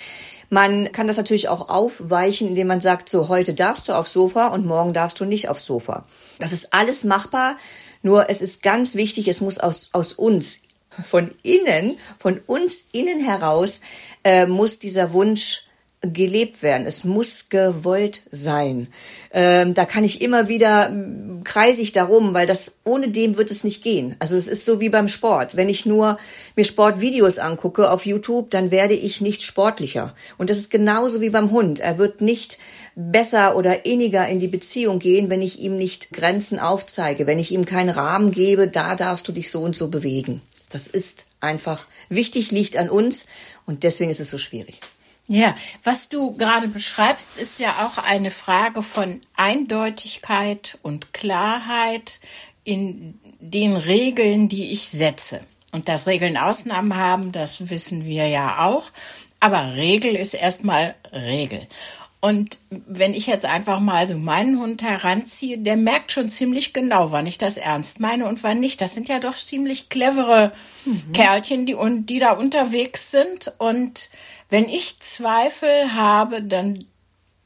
Man 0.52 0.92
kann 0.92 1.06
das 1.06 1.16
natürlich 1.16 1.48
auch 1.48 1.70
aufweichen, 1.70 2.46
indem 2.46 2.66
man 2.66 2.82
sagt, 2.82 3.08
so 3.08 3.28
heute 3.28 3.54
darfst 3.54 3.88
du 3.88 3.94
aufs 3.94 4.12
Sofa 4.12 4.48
und 4.48 4.66
morgen 4.66 4.92
darfst 4.92 5.18
du 5.18 5.24
nicht 5.24 5.48
aufs 5.48 5.64
Sofa. 5.64 6.04
Das 6.40 6.52
ist 6.52 6.74
alles 6.74 7.04
machbar. 7.04 7.56
Nur 8.02 8.28
es 8.28 8.42
ist 8.42 8.62
ganz 8.62 8.94
wichtig, 8.94 9.28
es 9.28 9.40
muss 9.40 9.56
aus, 9.56 9.88
aus 9.92 10.12
uns, 10.12 10.60
von 11.08 11.30
innen, 11.42 11.96
von 12.18 12.38
uns 12.46 12.84
innen 12.92 13.18
heraus, 13.18 13.80
äh, 14.24 14.44
muss 14.44 14.78
dieser 14.78 15.14
Wunsch 15.14 15.62
gelebt 16.02 16.62
werden. 16.62 16.86
Es 16.86 17.04
muss 17.04 17.48
gewollt 17.48 18.22
sein. 18.30 18.88
Ähm, 19.32 19.74
da 19.74 19.84
kann 19.84 20.04
ich 20.04 20.20
immer 20.20 20.48
wieder 20.48 20.90
kreise 21.44 21.80
ich 21.80 21.92
darum, 21.92 22.34
weil 22.34 22.46
das 22.46 22.76
ohne 22.84 23.08
dem 23.08 23.36
wird 23.36 23.50
es 23.50 23.64
nicht 23.64 23.82
gehen. 23.82 24.16
Also 24.18 24.36
es 24.36 24.46
ist 24.46 24.64
so 24.64 24.80
wie 24.80 24.88
beim 24.88 25.08
Sport. 25.08 25.56
Wenn 25.56 25.68
ich 25.68 25.86
nur 25.86 26.18
mir 26.56 26.64
Sportvideos 26.64 27.38
angucke 27.38 27.90
auf 27.90 28.06
YouTube, 28.06 28.50
dann 28.50 28.70
werde 28.70 28.94
ich 28.94 29.20
nicht 29.20 29.42
sportlicher. 29.42 30.14
Und 30.38 30.50
das 30.50 30.58
ist 30.58 30.70
genauso 30.70 31.20
wie 31.20 31.30
beim 31.30 31.50
Hund. 31.50 31.80
Er 31.80 31.98
wird 31.98 32.20
nicht 32.20 32.58
besser 32.94 33.56
oder 33.56 33.86
inniger 33.86 34.28
in 34.28 34.38
die 34.38 34.48
Beziehung 34.48 34.98
gehen, 34.98 35.30
wenn 35.30 35.42
ich 35.42 35.60
ihm 35.60 35.76
nicht 35.76 36.12
Grenzen 36.12 36.58
aufzeige, 36.58 37.26
wenn 37.26 37.38
ich 37.38 37.52
ihm 37.52 37.64
keinen 37.64 37.90
Rahmen 37.90 38.32
gebe, 38.32 38.68
da 38.68 38.96
darfst 38.96 39.26
du 39.28 39.32
dich 39.32 39.50
so 39.50 39.62
und 39.62 39.74
so 39.74 39.88
bewegen. 39.88 40.42
Das 40.70 40.86
ist 40.86 41.26
einfach 41.40 41.86
wichtig, 42.08 42.50
liegt 42.50 42.76
an 42.76 42.90
uns 42.90 43.26
und 43.66 43.82
deswegen 43.82 44.10
ist 44.10 44.20
es 44.20 44.30
so 44.30 44.38
schwierig. 44.38 44.80
Ja, 45.28 45.54
was 45.84 46.08
du 46.08 46.36
gerade 46.36 46.68
beschreibst, 46.68 47.36
ist 47.38 47.60
ja 47.60 47.70
auch 47.86 48.02
eine 48.04 48.30
Frage 48.30 48.82
von 48.82 49.20
Eindeutigkeit 49.36 50.78
und 50.82 51.12
Klarheit 51.12 52.20
in 52.64 53.18
den 53.40 53.76
Regeln, 53.76 54.48
die 54.48 54.72
ich 54.72 54.88
setze. 54.88 55.40
Und 55.70 55.88
dass 55.88 56.06
Regeln 56.06 56.36
Ausnahmen 56.36 56.96
haben, 56.96 57.32
das 57.32 57.70
wissen 57.70 58.04
wir 58.04 58.28
ja 58.28 58.66
auch. 58.66 58.90
Aber 59.40 59.74
Regel 59.74 60.14
ist 60.14 60.34
erstmal 60.34 60.94
Regel. 61.12 61.66
Und 62.24 62.58
wenn 62.70 63.14
ich 63.14 63.26
jetzt 63.26 63.46
einfach 63.46 63.80
mal 63.80 64.06
so 64.06 64.16
meinen 64.16 64.60
Hund 64.60 64.84
heranziehe, 64.84 65.58
der 65.58 65.76
merkt 65.76 66.12
schon 66.12 66.28
ziemlich 66.28 66.72
genau, 66.72 67.10
wann 67.10 67.26
ich 67.26 67.36
das 67.36 67.56
ernst 67.56 67.98
meine 67.98 68.28
und 68.28 68.44
wann 68.44 68.60
nicht. 68.60 68.80
Das 68.80 68.94
sind 68.94 69.08
ja 69.08 69.18
doch 69.18 69.34
ziemlich 69.34 69.88
clevere 69.88 70.52
mhm. 70.84 71.12
Kerlchen, 71.12 71.66
die, 71.66 71.74
und 71.74 72.06
die 72.06 72.20
da 72.20 72.30
unterwegs 72.30 73.10
sind. 73.10 73.52
Und 73.58 74.08
wenn 74.50 74.68
ich 74.68 75.00
Zweifel 75.00 75.94
habe, 75.94 76.42
dann 76.42 76.84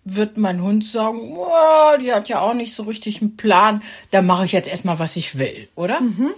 wird 0.05 0.37
mein 0.37 0.61
Hund 0.61 0.85
sagen, 0.85 1.21
oh, 1.39 1.97
die 1.99 2.13
hat 2.13 2.29
ja 2.29 2.41
auch 2.41 2.53
nicht 2.53 2.75
so 2.75 2.83
richtig 2.83 3.23
einen 3.23 3.35
Plan, 3.35 3.83
da 4.11 4.21
mache 4.21 4.45
ich 4.45 4.53
jetzt 4.53 4.69
erstmal, 4.69 4.99
was 4.99 5.17
ich 5.17 5.39
will, 5.39 5.69
oder? 5.75 6.03
Mhm. 6.03 6.33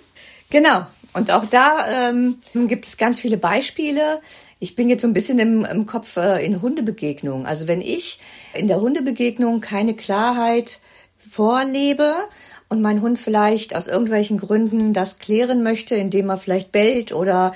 Genau. 0.50 0.86
Und 1.12 1.32
auch 1.32 1.44
da 1.46 2.10
ähm, 2.10 2.38
gibt 2.54 2.86
es 2.86 2.96
ganz 2.96 3.20
viele 3.20 3.36
Beispiele. 3.36 4.20
Ich 4.60 4.74
bin 4.74 4.88
jetzt 4.88 5.02
so 5.02 5.08
ein 5.08 5.14
bisschen 5.14 5.38
im, 5.38 5.64
im 5.64 5.86
Kopf 5.86 6.16
äh, 6.16 6.44
in 6.44 6.60
Hundebegegnungen. 6.60 7.46
Also 7.46 7.68
wenn 7.68 7.80
ich 7.80 8.18
in 8.54 8.66
der 8.66 8.80
Hundebegegnung 8.80 9.60
keine 9.60 9.94
Klarheit 9.94 10.78
vorlebe 11.18 12.12
und 12.68 12.82
mein 12.82 13.00
Hund 13.00 13.18
vielleicht 13.18 13.76
aus 13.76 13.86
irgendwelchen 13.86 14.38
Gründen 14.38 14.92
das 14.92 15.18
klären 15.18 15.62
möchte, 15.62 15.94
indem 15.94 16.30
er 16.30 16.38
vielleicht 16.38 16.72
bellt 16.72 17.12
oder 17.12 17.54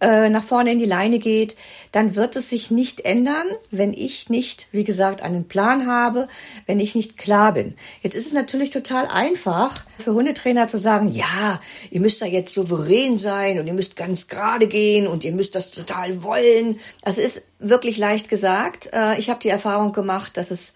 äh, 0.00 0.28
nach 0.28 0.42
vorne 0.42 0.72
in 0.72 0.78
die 0.78 0.84
Leine 0.84 1.18
geht, 1.18 1.56
dann 1.92 2.16
wird 2.16 2.36
es 2.36 2.50
sich 2.50 2.70
nicht 2.70 3.00
ändern, 3.00 3.46
wenn 3.70 3.94
ich 3.94 4.28
nicht, 4.28 4.68
wie 4.70 4.84
gesagt, 4.84 5.22
einen 5.22 5.48
Plan 5.48 5.86
habe, 5.86 6.28
wenn 6.66 6.80
ich 6.80 6.94
nicht 6.94 7.16
klar 7.16 7.54
bin. 7.54 7.74
Jetzt 8.02 8.14
ist 8.14 8.26
es 8.26 8.34
natürlich 8.34 8.70
total 8.70 9.06
einfach 9.06 9.86
für 9.98 10.12
Hundetrainer 10.12 10.68
zu 10.68 10.76
sagen, 10.76 11.08
ja, 11.08 11.58
ihr 11.90 12.00
müsst 12.00 12.20
da 12.20 12.26
jetzt 12.26 12.52
souverän 12.52 13.16
sein 13.16 13.58
und 13.58 13.66
ihr 13.66 13.72
müsst 13.72 13.96
ganz 13.96 14.28
gerade 14.28 14.66
gehen 14.66 15.06
und 15.06 15.24
ihr 15.24 15.32
müsst 15.32 15.54
das 15.54 15.70
total 15.70 16.22
wollen. 16.22 16.78
Das 17.02 17.16
ist 17.16 17.42
wirklich 17.58 17.96
leicht 17.96 18.28
gesagt. 18.28 18.90
Äh, 18.92 19.18
ich 19.18 19.30
habe 19.30 19.40
die 19.40 19.48
Erfahrung 19.48 19.92
gemacht, 19.92 20.36
dass 20.36 20.50
es 20.50 20.74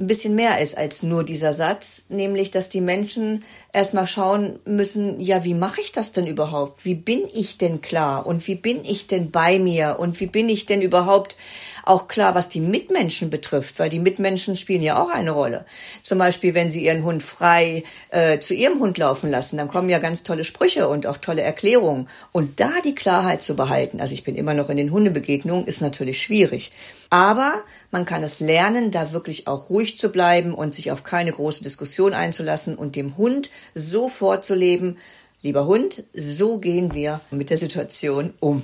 ein 0.00 0.06
bisschen 0.06 0.34
mehr 0.34 0.60
ist 0.60 0.78
als 0.78 1.02
nur 1.02 1.24
dieser 1.24 1.52
Satz, 1.52 2.06
nämlich 2.08 2.50
dass 2.50 2.70
die 2.70 2.80
Menschen 2.80 3.44
erstmal 3.72 4.06
schauen 4.06 4.58
müssen, 4.64 5.20
ja, 5.20 5.44
wie 5.44 5.52
mache 5.52 5.82
ich 5.82 5.92
das 5.92 6.10
denn 6.10 6.26
überhaupt? 6.26 6.86
Wie 6.86 6.94
bin 6.94 7.20
ich 7.34 7.58
denn 7.58 7.82
klar 7.82 8.26
und 8.26 8.46
wie 8.48 8.54
bin 8.54 8.82
ich 8.82 9.08
denn 9.08 9.30
bei 9.30 9.58
mir 9.58 9.96
und 9.98 10.18
wie 10.18 10.26
bin 10.26 10.48
ich 10.48 10.64
denn 10.64 10.80
überhaupt 10.80 11.36
auch 11.84 12.08
klar, 12.08 12.34
was 12.34 12.48
die 12.48 12.60
Mitmenschen 12.60 13.28
betrifft, 13.28 13.78
weil 13.78 13.90
die 13.90 13.98
Mitmenschen 13.98 14.56
spielen 14.56 14.82
ja 14.82 15.02
auch 15.02 15.10
eine 15.10 15.32
Rolle. 15.32 15.66
Zum 16.02 16.18
Beispiel, 16.18 16.54
wenn 16.54 16.70
sie 16.70 16.84
ihren 16.84 17.04
Hund 17.04 17.22
frei 17.22 17.84
äh, 18.10 18.38
zu 18.38 18.54
ihrem 18.54 18.80
Hund 18.80 18.96
laufen 18.96 19.30
lassen, 19.30 19.58
dann 19.58 19.68
kommen 19.68 19.90
ja 19.90 19.98
ganz 19.98 20.22
tolle 20.22 20.44
Sprüche 20.44 20.88
und 20.88 21.06
auch 21.06 21.18
tolle 21.18 21.42
Erklärungen. 21.42 22.08
Und 22.32 22.60
da 22.60 22.70
die 22.84 22.94
Klarheit 22.94 23.42
zu 23.42 23.54
behalten, 23.54 24.00
also 24.00 24.14
ich 24.14 24.24
bin 24.24 24.34
immer 24.34 24.54
noch 24.54 24.70
in 24.70 24.78
den 24.78 24.92
Hundebegegnungen, 24.92 25.66
ist 25.66 25.82
natürlich 25.82 26.22
schwierig. 26.22 26.72
Aber 27.10 27.64
man 27.90 28.04
kann 28.04 28.22
es 28.22 28.38
lernen, 28.38 28.92
da 28.92 29.12
wirklich 29.12 29.48
auch 29.48 29.68
ruhig 29.68 29.98
zu 29.98 30.10
bleiben 30.10 30.54
und 30.54 30.74
sich 30.74 30.92
auf 30.92 31.02
keine 31.02 31.32
große 31.32 31.62
Diskussion 31.62 32.14
einzulassen 32.14 32.76
und 32.76 32.94
dem 32.94 33.16
Hund 33.16 33.50
so 33.74 34.08
vorzuleben, 34.08 34.96
lieber 35.42 35.66
Hund, 35.66 36.04
so 36.14 36.58
gehen 36.58 36.94
wir 36.94 37.20
mit 37.32 37.50
der 37.50 37.58
Situation 37.58 38.32
um. 38.38 38.62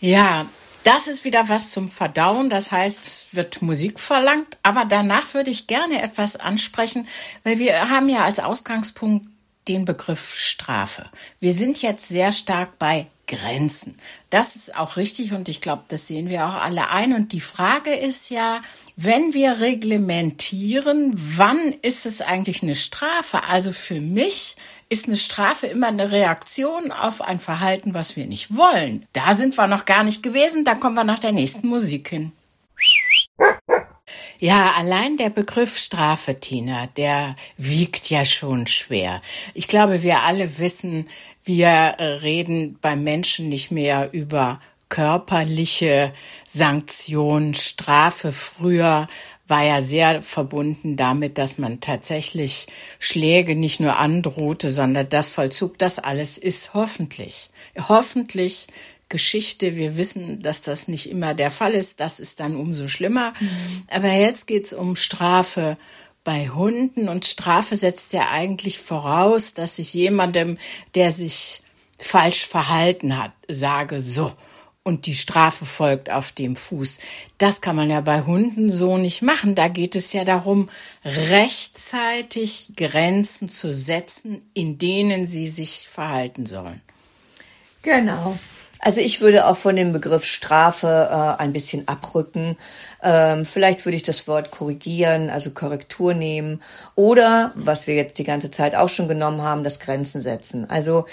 Ja, 0.00 0.46
das 0.84 1.08
ist 1.08 1.24
wieder 1.24 1.48
was 1.48 1.70
zum 1.70 1.88
Verdauen. 1.88 2.50
Das 2.50 2.70
heißt, 2.72 3.06
es 3.06 3.26
wird 3.32 3.62
Musik 3.62 3.98
verlangt. 4.00 4.58
Aber 4.62 4.84
danach 4.84 5.34
würde 5.34 5.50
ich 5.50 5.66
gerne 5.66 6.02
etwas 6.02 6.36
ansprechen, 6.36 7.08
weil 7.42 7.58
wir 7.58 7.90
haben 7.90 8.08
ja 8.08 8.24
als 8.24 8.38
Ausgangspunkt 8.38 9.26
den 9.66 9.86
Begriff 9.86 10.34
Strafe. 10.34 11.06
Wir 11.40 11.54
sind 11.54 11.80
jetzt 11.80 12.08
sehr 12.08 12.32
stark 12.32 12.78
bei 12.78 13.06
Grenzen. 13.26 13.96
Das 14.30 14.56
ist 14.56 14.76
auch 14.76 14.96
richtig 14.96 15.32
und 15.32 15.48
ich 15.48 15.60
glaube, 15.60 15.84
das 15.88 16.06
sehen 16.06 16.28
wir 16.28 16.46
auch 16.46 16.54
alle 16.54 16.90
ein. 16.90 17.12
Und 17.14 17.32
die 17.32 17.40
Frage 17.40 17.94
ist 17.94 18.30
ja, 18.30 18.62
wenn 18.96 19.34
wir 19.34 19.60
reglementieren, 19.60 21.12
wann 21.14 21.74
ist 21.82 22.06
es 22.06 22.20
eigentlich 22.20 22.62
eine 22.62 22.74
Strafe? 22.74 23.44
Also 23.44 23.72
für 23.72 24.00
mich 24.00 24.56
ist 24.88 25.06
eine 25.06 25.16
Strafe 25.16 25.66
immer 25.66 25.88
eine 25.88 26.10
Reaktion 26.10 26.92
auf 26.92 27.22
ein 27.22 27.40
Verhalten, 27.40 27.94
was 27.94 28.16
wir 28.16 28.26
nicht 28.26 28.56
wollen. 28.56 29.06
Da 29.12 29.34
sind 29.34 29.56
wir 29.56 29.66
noch 29.66 29.84
gar 29.84 30.04
nicht 30.04 30.22
gewesen, 30.22 30.64
da 30.64 30.74
kommen 30.74 30.94
wir 30.94 31.04
nach 31.04 31.18
der 31.18 31.32
nächsten 31.32 31.68
Musik 31.68 32.08
hin. 32.08 32.32
Ja, 34.44 34.72
allein 34.76 35.16
der 35.16 35.30
Begriff 35.30 35.78
Strafe, 35.78 36.38
Tina, 36.38 36.86
der 36.98 37.34
wiegt 37.56 38.10
ja 38.10 38.26
schon 38.26 38.66
schwer. 38.66 39.22
Ich 39.54 39.68
glaube, 39.68 40.02
wir 40.02 40.20
alle 40.20 40.58
wissen, 40.58 41.08
wir 41.44 41.96
reden 41.98 42.76
beim 42.82 43.02
Menschen 43.04 43.48
nicht 43.48 43.70
mehr 43.70 44.12
über 44.12 44.60
körperliche 44.90 46.12
Sanktion, 46.44 47.54
Strafe. 47.54 48.32
Früher 48.32 49.08
war 49.48 49.64
ja 49.64 49.80
sehr 49.80 50.20
verbunden 50.20 50.96
damit, 50.96 51.38
dass 51.38 51.56
man 51.56 51.80
tatsächlich 51.80 52.66
Schläge 52.98 53.56
nicht 53.56 53.80
nur 53.80 53.96
androhte, 53.96 54.70
sondern 54.70 55.08
das 55.08 55.30
Vollzug, 55.30 55.78
das 55.78 55.98
alles 55.98 56.36
ist 56.36 56.74
hoffentlich. 56.74 57.48
Hoffentlich 57.88 58.66
Geschichte. 59.14 59.76
Wir 59.76 59.96
wissen, 59.96 60.42
dass 60.42 60.60
das 60.60 60.88
nicht 60.88 61.08
immer 61.08 61.34
der 61.34 61.52
Fall 61.52 61.72
ist. 61.72 62.00
Das 62.00 62.18
ist 62.18 62.40
dann 62.40 62.56
umso 62.56 62.88
schlimmer. 62.88 63.32
Mhm. 63.38 63.84
Aber 63.88 64.10
jetzt 64.10 64.48
geht's 64.48 64.72
um 64.72 64.96
Strafe 64.96 65.76
bei 66.24 66.48
Hunden 66.48 67.08
und 67.08 67.26
Strafe 67.26 67.76
setzt 67.76 68.12
ja 68.12 68.30
eigentlich 68.30 68.78
voraus, 68.78 69.54
dass 69.54 69.78
ich 69.78 69.94
jemandem, 69.94 70.58
der 70.96 71.12
sich 71.12 71.62
falsch 71.98 72.44
verhalten 72.44 73.16
hat, 73.16 73.30
sage, 73.46 74.00
so, 74.00 74.32
und 74.82 75.06
die 75.06 75.14
Strafe 75.14 75.64
folgt 75.64 76.10
auf 76.10 76.32
dem 76.32 76.56
Fuß. 76.56 76.98
Das 77.38 77.60
kann 77.60 77.76
man 77.76 77.88
ja 77.88 78.00
bei 78.00 78.22
Hunden 78.22 78.70
so 78.70 78.98
nicht 78.98 79.22
machen. 79.22 79.54
Da 79.54 79.68
geht 79.68 79.94
es 79.94 80.12
ja 80.12 80.24
darum, 80.24 80.68
rechtzeitig 81.04 82.72
Grenzen 82.76 83.48
zu 83.48 83.72
setzen, 83.72 84.44
in 84.54 84.76
denen 84.76 85.28
sie 85.28 85.46
sich 85.46 85.88
verhalten 85.88 86.46
sollen. 86.46 86.82
Genau. 87.84 88.36
Also 88.84 89.00
ich 89.00 89.22
würde 89.22 89.46
auch 89.46 89.56
von 89.56 89.76
dem 89.76 89.94
Begriff 89.94 90.26
Strafe 90.26 91.08
äh, 91.10 91.42
ein 91.42 91.54
bisschen 91.54 91.88
abrücken. 91.88 92.58
Ähm, 93.02 93.46
vielleicht 93.46 93.86
würde 93.86 93.96
ich 93.96 94.02
das 94.02 94.28
Wort 94.28 94.50
korrigieren, 94.50 95.30
also 95.30 95.52
Korrektur 95.52 96.12
nehmen. 96.12 96.62
Oder, 96.94 97.52
was 97.54 97.86
wir 97.86 97.94
jetzt 97.94 98.18
die 98.18 98.24
ganze 98.24 98.50
Zeit 98.50 98.74
auch 98.74 98.90
schon 98.90 99.08
genommen 99.08 99.40
haben, 99.40 99.64
das 99.64 99.80
Grenzen 99.80 100.20
setzen. 100.20 100.68
Also 100.68 101.06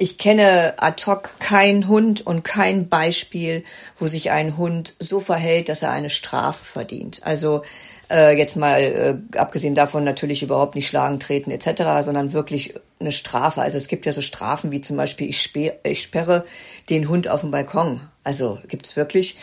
ich 0.00 0.16
kenne 0.16 0.72
ad 0.78 1.04
hoc 1.06 1.34
kein 1.40 1.86
Hund 1.86 2.26
und 2.26 2.42
kein 2.42 2.88
Beispiel, 2.88 3.64
wo 3.98 4.06
sich 4.06 4.30
ein 4.30 4.56
Hund 4.56 4.94
so 4.98 5.20
verhält, 5.20 5.68
dass 5.68 5.82
er 5.82 5.90
eine 5.90 6.08
Strafe 6.08 6.64
verdient. 6.64 7.20
Also 7.22 7.62
äh, 8.10 8.34
jetzt 8.34 8.56
mal 8.56 8.80
äh, 8.80 9.38
abgesehen 9.38 9.74
davon 9.74 10.02
natürlich 10.02 10.42
überhaupt 10.42 10.74
nicht 10.74 10.88
schlagen, 10.88 11.20
treten 11.20 11.50
etc., 11.50 12.02
sondern 12.02 12.32
wirklich 12.32 12.72
eine 12.98 13.12
Strafe. 13.12 13.60
Also 13.60 13.76
es 13.76 13.88
gibt 13.88 14.06
ja 14.06 14.14
so 14.14 14.22
Strafen 14.22 14.72
wie 14.72 14.80
zum 14.80 14.96
Beispiel 14.96 15.28
ich, 15.28 15.42
sperre, 15.42 15.76
ich 15.82 16.02
sperre 16.02 16.46
den 16.88 17.10
Hund 17.10 17.28
auf 17.28 17.42
dem 17.42 17.50
Balkon. 17.50 18.00
Also 18.24 18.58
gibt's 18.68 18.96
wirklich 18.96 19.36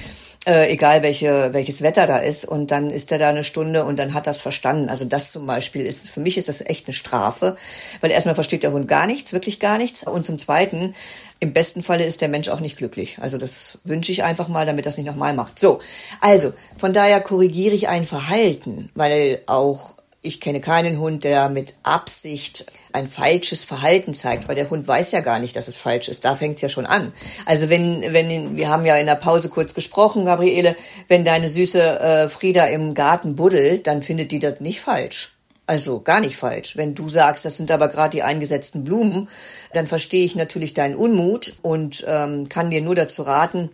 äh, 0.47 0.71
egal 0.71 1.03
welche, 1.03 1.49
welches 1.51 1.81
Wetter 1.81 2.07
da 2.07 2.17
ist. 2.17 2.45
Und 2.45 2.71
dann 2.71 2.89
ist 2.89 3.11
er 3.11 3.19
da 3.19 3.29
eine 3.29 3.43
Stunde 3.43 3.83
und 3.83 3.97
dann 3.97 4.13
hat 4.13 4.27
das 4.27 4.39
verstanden. 4.39 4.89
Also 4.89 5.03
das 5.03 5.33
zum 5.33 5.45
Beispiel 5.45 5.85
ist, 5.85 6.09
für 6.09 6.21
mich 6.21 6.37
ist 6.37 6.47
das 6.47 6.61
echt 6.61 6.87
eine 6.87 6.93
Strafe, 6.93 7.57
weil 7.99 8.11
erstmal 8.11 8.35
versteht 8.35 8.63
der 8.63 8.71
Hund 8.71 8.87
gar 8.87 9.05
nichts, 9.05 9.33
wirklich 9.33 9.59
gar 9.59 9.77
nichts. 9.77 10.03
Und 10.03 10.25
zum 10.25 10.39
Zweiten, 10.39 10.95
im 11.39 11.51
besten 11.51 11.83
Falle 11.83 12.05
ist 12.05 12.21
der 12.21 12.29
Mensch 12.29 12.47
auch 12.47 12.61
nicht 12.61 12.77
glücklich. 12.77 13.17
Also 13.19 13.37
das 13.37 13.79
wünsche 13.83 14.11
ich 14.11 14.23
einfach 14.23 14.47
mal, 14.47 14.65
damit 14.65 14.85
das 14.85 14.97
nicht 14.97 15.05
nochmal 15.05 15.33
macht. 15.33 15.59
So, 15.59 15.79
also 16.21 16.53
von 16.77 16.93
daher 16.93 17.19
korrigiere 17.19 17.75
ich 17.75 17.89
ein 17.89 18.07
Verhalten, 18.07 18.89
weil 18.95 19.41
auch 19.47 19.95
ich 20.27 20.41
kenne 20.41 20.59
keinen 20.59 20.99
Hund, 20.99 21.23
der 21.23 21.49
mit 21.49 21.75
Absicht 21.83 22.65
ein 22.91 23.07
falsches 23.07 23.63
Verhalten 23.63 24.13
zeigt, 24.13 24.47
weil 24.47 24.55
der 24.55 24.69
Hund 24.69 24.87
weiß 24.87 25.13
ja 25.13 25.21
gar 25.21 25.39
nicht, 25.39 25.55
dass 25.55 25.67
es 25.67 25.77
falsch 25.77 26.09
ist. 26.09 26.25
Da 26.25 26.35
fängt 26.35 26.55
es 26.55 26.61
ja 26.61 26.69
schon 26.69 26.85
an. 26.85 27.13
Also 27.45 27.69
wenn, 27.69 28.01
wenn, 28.13 28.57
wir 28.57 28.69
haben 28.69 28.85
ja 28.85 28.97
in 28.97 29.05
der 29.05 29.15
Pause 29.15 29.49
kurz 29.49 29.73
gesprochen, 29.73 30.25
Gabriele, 30.25 30.75
wenn 31.07 31.23
deine 31.23 31.47
süße 31.47 31.99
äh, 31.99 32.29
Frieda 32.29 32.65
im 32.65 32.93
Garten 32.93 33.35
buddelt, 33.35 33.87
dann 33.87 34.03
findet 34.03 34.31
die 34.31 34.39
das 34.39 34.59
nicht 34.59 34.81
falsch. 34.81 35.33
Also 35.65 36.01
gar 36.01 36.19
nicht 36.19 36.37
falsch. 36.37 36.77
Wenn 36.77 36.95
du 36.95 37.09
sagst, 37.09 37.45
das 37.45 37.57
sind 37.57 37.71
aber 37.71 37.87
gerade 37.87 38.17
die 38.17 38.23
eingesetzten 38.23 38.83
Blumen, 38.83 39.29
dann 39.73 39.87
verstehe 39.87 40.25
ich 40.25 40.35
natürlich 40.35 40.73
deinen 40.73 40.95
Unmut 40.95 41.53
und 41.61 42.05
ähm, 42.07 42.47
kann 42.49 42.69
dir 42.69 42.81
nur 42.81 42.95
dazu 42.95 43.23
raten, 43.23 43.69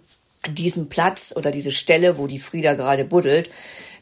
diesen 0.50 0.90
Platz 0.90 1.34
oder 1.36 1.52
diese 1.52 1.72
Stelle, 1.72 2.18
wo 2.18 2.28
die 2.28 2.40
Frieda 2.40 2.74
gerade 2.74 3.06
buddelt, 3.06 3.50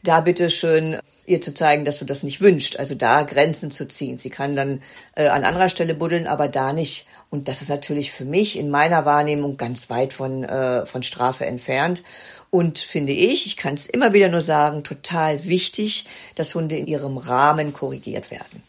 da 0.03 0.21
bitte 0.21 0.49
schön 0.49 0.97
ihr 1.31 1.41
zu 1.41 1.53
zeigen, 1.53 1.85
dass 1.85 1.99
du 1.99 2.05
das 2.05 2.23
nicht 2.23 2.41
wünscht. 2.41 2.77
Also 2.77 2.93
da 2.93 3.23
Grenzen 3.23 3.71
zu 3.71 3.87
ziehen. 3.87 4.17
Sie 4.17 4.29
kann 4.29 4.55
dann 4.55 4.81
äh, 5.15 5.27
an 5.27 5.43
anderer 5.43 5.69
Stelle 5.69 5.95
buddeln, 5.95 6.27
aber 6.27 6.47
da 6.47 6.73
nicht. 6.73 7.07
Und 7.29 7.47
das 7.47 7.61
ist 7.61 7.69
natürlich 7.69 8.11
für 8.11 8.25
mich 8.25 8.59
in 8.59 8.69
meiner 8.69 9.05
Wahrnehmung 9.05 9.57
ganz 9.57 9.89
weit 9.89 10.13
von, 10.13 10.43
äh, 10.43 10.85
von 10.85 11.01
Strafe 11.01 11.45
entfernt. 11.45 12.03
Und 12.49 12.79
finde 12.79 13.13
ich, 13.13 13.47
ich 13.47 13.55
kann 13.55 13.73
es 13.73 13.85
immer 13.85 14.11
wieder 14.11 14.27
nur 14.27 14.41
sagen, 14.41 14.83
total 14.83 15.45
wichtig, 15.45 16.05
dass 16.35 16.53
Hunde 16.53 16.75
in 16.75 16.85
ihrem 16.85 17.17
Rahmen 17.17 17.71
korrigiert 17.71 18.29
werden. 18.29 18.61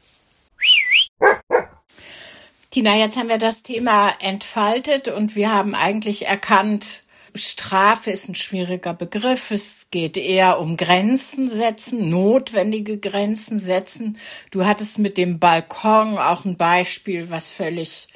Tina, 2.70 2.96
jetzt 2.96 3.18
haben 3.18 3.28
wir 3.28 3.38
das 3.38 3.62
Thema 3.62 4.12
entfaltet 4.20 5.08
und 5.08 5.34
wir 5.34 5.52
haben 5.52 5.74
eigentlich 5.74 6.26
erkannt, 6.26 7.02
Strafe 7.34 8.10
ist 8.10 8.28
ein 8.28 8.34
schwieriger 8.34 8.92
Begriff. 8.92 9.50
Es 9.50 9.86
geht 9.90 10.16
eher 10.16 10.60
um 10.60 10.76
Grenzen 10.76 11.48
setzen, 11.48 12.10
notwendige 12.10 12.98
Grenzen 12.98 13.58
setzen. 13.58 14.18
Du 14.50 14.66
hattest 14.66 14.98
mit 14.98 15.16
dem 15.16 15.38
Balkon 15.38 16.18
auch 16.18 16.44
ein 16.44 16.56
Beispiel, 16.56 17.30
was 17.30 17.50
völlig, 17.50 18.08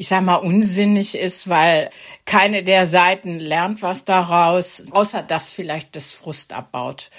ich 0.00 0.08
sag 0.08 0.22
mal, 0.22 0.36
unsinnig 0.36 1.14
ist, 1.14 1.50
weil 1.50 1.90
keine 2.24 2.64
der 2.64 2.86
Seiten 2.86 3.38
lernt 3.38 3.82
was 3.82 4.06
daraus, 4.06 4.84
außer 4.92 5.22
dass 5.22 5.52
vielleicht 5.52 5.94
das 5.94 6.14
Frust 6.14 6.54
abbaut 6.54 7.10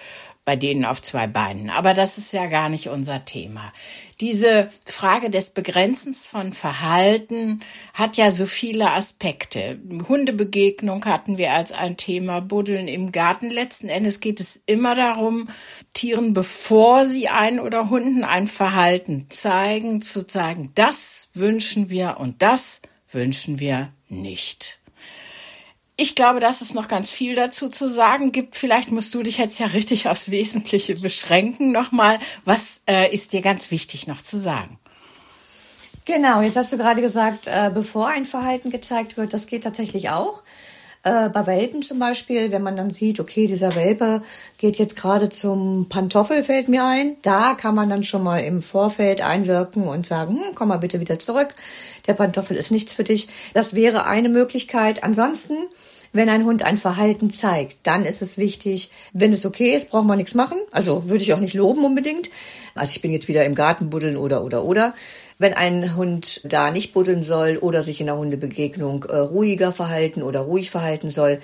bei 0.45 0.55
denen 0.55 0.85
auf 0.85 0.99
zwei 0.99 1.27
Beinen. 1.27 1.69
Aber 1.69 1.93
das 1.93 2.17
ist 2.17 2.33
ja 2.33 2.47
gar 2.47 2.69
nicht 2.69 2.89
unser 2.89 3.23
Thema. 3.23 3.71
Diese 4.19 4.71
Frage 4.83 5.29
des 5.29 5.51
Begrenzens 5.51 6.25
von 6.25 6.53
Verhalten 6.53 7.59
hat 7.93 8.17
ja 8.17 8.31
so 8.31 8.47
viele 8.47 8.89
Aspekte. 8.89 9.79
Hundebegegnung 10.09 11.05
hatten 11.05 11.37
wir 11.37 11.53
als 11.53 11.71
ein 11.73 11.97
Thema, 11.97 12.41
Buddeln 12.41 12.87
im 12.87 13.11
Garten. 13.11 13.51
Letzten 13.51 13.89
Endes 13.89 14.21
geht 14.21 14.39
es 14.39 14.55
immer 14.65 14.95
darum, 14.95 15.49
Tieren, 15.93 16.33
bevor 16.33 17.05
sie 17.05 17.29
ein 17.29 17.59
oder 17.59 17.91
Hunden 17.91 18.23
ein 18.23 18.47
Verhalten 18.47 19.27
zeigen, 19.29 20.01
zu 20.01 20.25
zeigen, 20.25 20.71
das 20.73 21.20
wünschen 21.33 21.89
wir 21.89 22.17
und 22.19 22.41
das 22.41 22.81
wünschen 23.11 23.59
wir 23.59 23.91
nicht. 24.09 24.79
Ich 25.97 26.15
glaube, 26.15 26.39
dass 26.39 26.61
es 26.61 26.73
noch 26.73 26.87
ganz 26.87 27.11
viel 27.11 27.35
dazu 27.35 27.69
zu 27.69 27.87
sagen 27.87 28.31
gibt. 28.31 28.55
Vielleicht 28.55 28.91
musst 28.91 29.13
du 29.13 29.21
dich 29.21 29.37
jetzt 29.37 29.59
ja 29.59 29.67
richtig 29.67 30.07
aufs 30.07 30.31
Wesentliche 30.31 30.95
beschränken. 30.95 31.71
Nochmal, 31.71 32.17
was 32.43 32.81
äh, 32.87 33.13
ist 33.13 33.33
dir 33.33 33.41
ganz 33.41 33.69
wichtig 33.69 34.07
noch 34.07 34.21
zu 34.21 34.37
sagen? 34.39 34.79
Genau, 36.05 36.41
jetzt 36.41 36.55
hast 36.55 36.73
du 36.73 36.77
gerade 36.77 37.01
gesagt, 37.01 37.45
äh, 37.45 37.69
bevor 37.71 38.07
ein 38.07 38.25
Verhalten 38.25 38.71
gezeigt 38.71 39.17
wird, 39.17 39.33
das 39.33 39.45
geht 39.45 39.63
tatsächlich 39.63 40.09
auch. 40.09 40.41
Äh, 41.03 41.29
bei 41.29 41.47
Welpen 41.47 41.81
zum 41.81 41.97
Beispiel, 41.97 42.51
wenn 42.51 42.61
man 42.61 42.77
dann 42.77 42.91
sieht, 42.91 43.19
okay, 43.19 43.47
dieser 43.47 43.75
Welpe 43.75 44.21
geht 44.59 44.77
jetzt 44.77 44.95
gerade 44.95 45.29
zum 45.29 45.87
Pantoffel, 45.89 46.43
fällt 46.43 46.67
mir 46.67 46.85
ein. 46.85 47.17
Da 47.23 47.55
kann 47.55 47.73
man 47.73 47.89
dann 47.89 48.03
schon 48.03 48.23
mal 48.23 48.37
im 48.39 48.61
Vorfeld 48.61 49.21
einwirken 49.21 49.87
und 49.87 50.05
sagen, 50.05 50.35
hm, 50.35 50.55
komm 50.55 50.67
mal 50.67 50.77
bitte 50.77 50.99
wieder 50.99 51.17
zurück. 51.17 51.55
Der 52.07 52.13
Pantoffel 52.13 52.55
ist 52.55 52.69
nichts 52.69 52.93
für 52.93 53.03
dich. 53.03 53.27
Das 53.53 53.73
wäre 53.73 54.05
eine 54.05 54.29
Möglichkeit. 54.29 55.03
Ansonsten 55.03 55.55
wenn 56.13 56.29
ein 56.29 56.43
Hund 56.43 56.63
ein 56.63 56.75
Verhalten 56.75 57.31
zeigt, 57.31 57.77
dann 57.83 58.03
ist 58.03 58.21
es 58.21 58.37
wichtig, 58.37 58.91
wenn 59.13 59.31
es 59.31 59.45
okay 59.45 59.73
ist, 59.73 59.89
braucht 59.89 60.05
man 60.05 60.17
nichts 60.17 60.33
machen. 60.33 60.57
Also 60.71 61.07
würde 61.07 61.23
ich 61.23 61.33
auch 61.33 61.39
nicht 61.39 61.53
loben 61.53 61.85
unbedingt. 61.85 62.29
Also 62.75 62.91
ich 62.95 63.01
bin 63.01 63.11
jetzt 63.11 63.29
wieder 63.29 63.45
im 63.45 63.55
Garten 63.55 63.89
buddeln 63.89 64.17
oder 64.17 64.43
oder 64.43 64.65
oder. 64.65 64.93
Wenn 65.41 65.55
ein 65.55 65.95
Hund 65.95 66.41
da 66.43 66.69
nicht 66.69 66.93
buddeln 66.93 67.23
soll 67.23 67.57
oder 67.57 67.81
sich 67.81 67.99
in 67.99 68.05
der 68.05 68.15
Hundebegegnung 68.15 69.05
äh, 69.05 69.15
ruhiger 69.15 69.73
verhalten 69.73 70.21
oder 70.21 70.41
ruhig 70.41 70.69
verhalten 70.69 71.09
soll, 71.09 71.39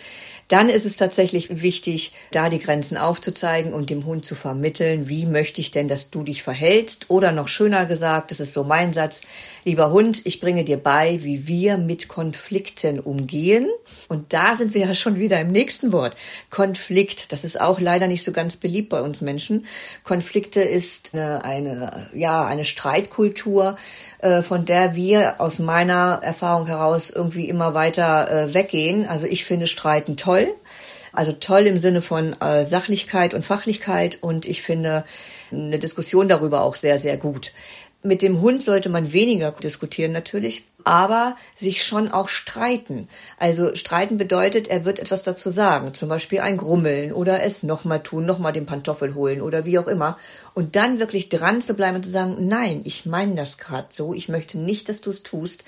dann 0.47 0.69
ist 0.69 0.85
es 0.85 0.95
tatsächlich 0.95 1.61
wichtig, 1.61 2.13
da 2.31 2.49
die 2.49 2.59
Grenzen 2.59 2.97
aufzuzeigen 2.97 3.73
und 3.73 3.89
dem 3.89 4.05
Hund 4.05 4.25
zu 4.25 4.33
vermitteln, 4.33 5.09
wie 5.09 5.25
möchte 5.25 5.59
ich 5.59 5.71
denn, 5.71 5.89
dass 5.89 6.09
du 6.09 6.23
dich 6.23 6.41
verhältst? 6.41 7.09
Oder 7.09 7.33
noch 7.33 7.49
schöner 7.49 7.85
gesagt, 7.85 8.31
das 8.31 8.39
ist 8.39 8.53
so 8.53 8.63
mein 8.63 8.93
Satz, 8.93 9.21
lieber 9.65 9.91
Hund, 9.91 10.21
ich 10.25 10.39
bringe 10.39 10.63
dir 10.63 10.77
bei, 10.77 11.19
wie 11.23 11.47
wir 11.47 11.77
mit 11.77 12.07
Konflikten 12.07 12.99
umgehen. 12.99 13.67
Und 14.07 14.31
da 14.31 14.55
sind 14.55 14.73
wir 14.73 14.87
ja 14.87 14.93
schon 14.93 15.19
wieder 15.19 15.39
im 15.41 15.51
nächsten 15.51 15.91
Wort. 15.91 16.15
Konflikt, 16.49 17.33
das 17.33 17.43
ist 17.43 17.59
auch 17.59 17.81
leider 17.81 18.07
nicht 18.07 18.23
so 18.23 18.31
ganz 18.31 18.55
beliebt 18.55 18.89
bei 18.89 19.01
uns 19.01 19.19
Menschen. 19.19 19.65
Konflikte 20.05 20.61
ist 20.61 21.13
eine, 21.13 21.43
eine 21.43 22.09
ja, 22.13 22.45
eine 22.45 22.63
Streitkultur, 22.63 23.77
äh, 24.19 24.41
von 24.41 24.65
der 24.65 24.95
wir 24.95 25.41
aus 25.41 25.59
meiner 25.59 26.19
Erfahrung 26.23 26.67
heraus 26.67 27.09
irgendwie 27.09 27.49
immer 27.49 27.73
weiter 27.73 28.31
äh, 28.31 28.53
weggehen. 28.53 29.05
Also 29.05 29.27
ich 29.27 29.43
finde 29.43 29.67
Streiten 29.67 30.15
toll 30.15 30.36
toll. 30.45 30.55
Also 31.13 31.31
toll 31.31 31.65
im 31.67 31.79
Sinne 31.79 32.01
von 32.01 32.39
äh, 32.41 32.65
Sachlichkeit 32.65 33.33
und 33.33 33.43
Fachlichkeit 33.43 34.19
und 34.21 34.45
ich 34.45 34.61
finde 34.61 35.03
eine 35.51 35.79
Diskussion 35.79 36.27
darüber 36.27 36.61
auch 36.61 36.75
sehr, 36.75 36.97
sehr 36.97 37.17
gut. 37.17 37.51
Mit 38.03 38.21
dem 38.21 38.41
Hund 38.41 38.61
sollte 38.61 38.89
man 38.89 39.11
weniger 39.11 39.51
diskutieren 39.51 40.11
natürlich, 40.11 40.67
aber 40.83 41.35
sich 41.55 41.83
schon 41.83 42.11
auch 42.11 42.29
streiten. 42.29 43.09
Also 43.37 43.75
streiten 43.75 44.17
bedeutet, 44.17 44.67
er 44.67 44.85
wird 44.85 44.99
etwas 44.99 45.23
dazu 45.23 45.49
sagen, 45.49 45.95
zum 45.95 46.07
Beispiel 46.07 46.39
ein 46.39 46.57
Grummeln 46.57 47.11
oder 47.11 47.41
es 47.43 47.63
nochmal 47.63 48.03
tun, 48.03 48.25
nochmal 48.25 48.53
den 48.53 48.67
Pantoffel 48.67 49.15
holen 49.15 49.41
oder 49.41 49.65
wie 49.65 49.79
auch 49.79 49.87
immer. 49.87 50.17
Und 50.53 50.75
dann 50.75 50.99
wirklich 50.99 51.29
dran 51.29 51.59
zu 51.59 51.73
bleiben 51.73 51.97
und 51.97 52.05
zu 52.05 52.11
sagen, 52.11 52.47
nein, 52.47 52.81
ich 52.83 53.05
meine 53.07 53.35
das 53.35 53.57
gerade 53.57 53.87
so, 53.91 54.13
ich 54.13 54.29
möchte 54.29 54.59
nicht, 54.59 54.89
dass 54.89 55.01
du 55.01 55.09
es 55.09 55.23
tust, 55.23 55.63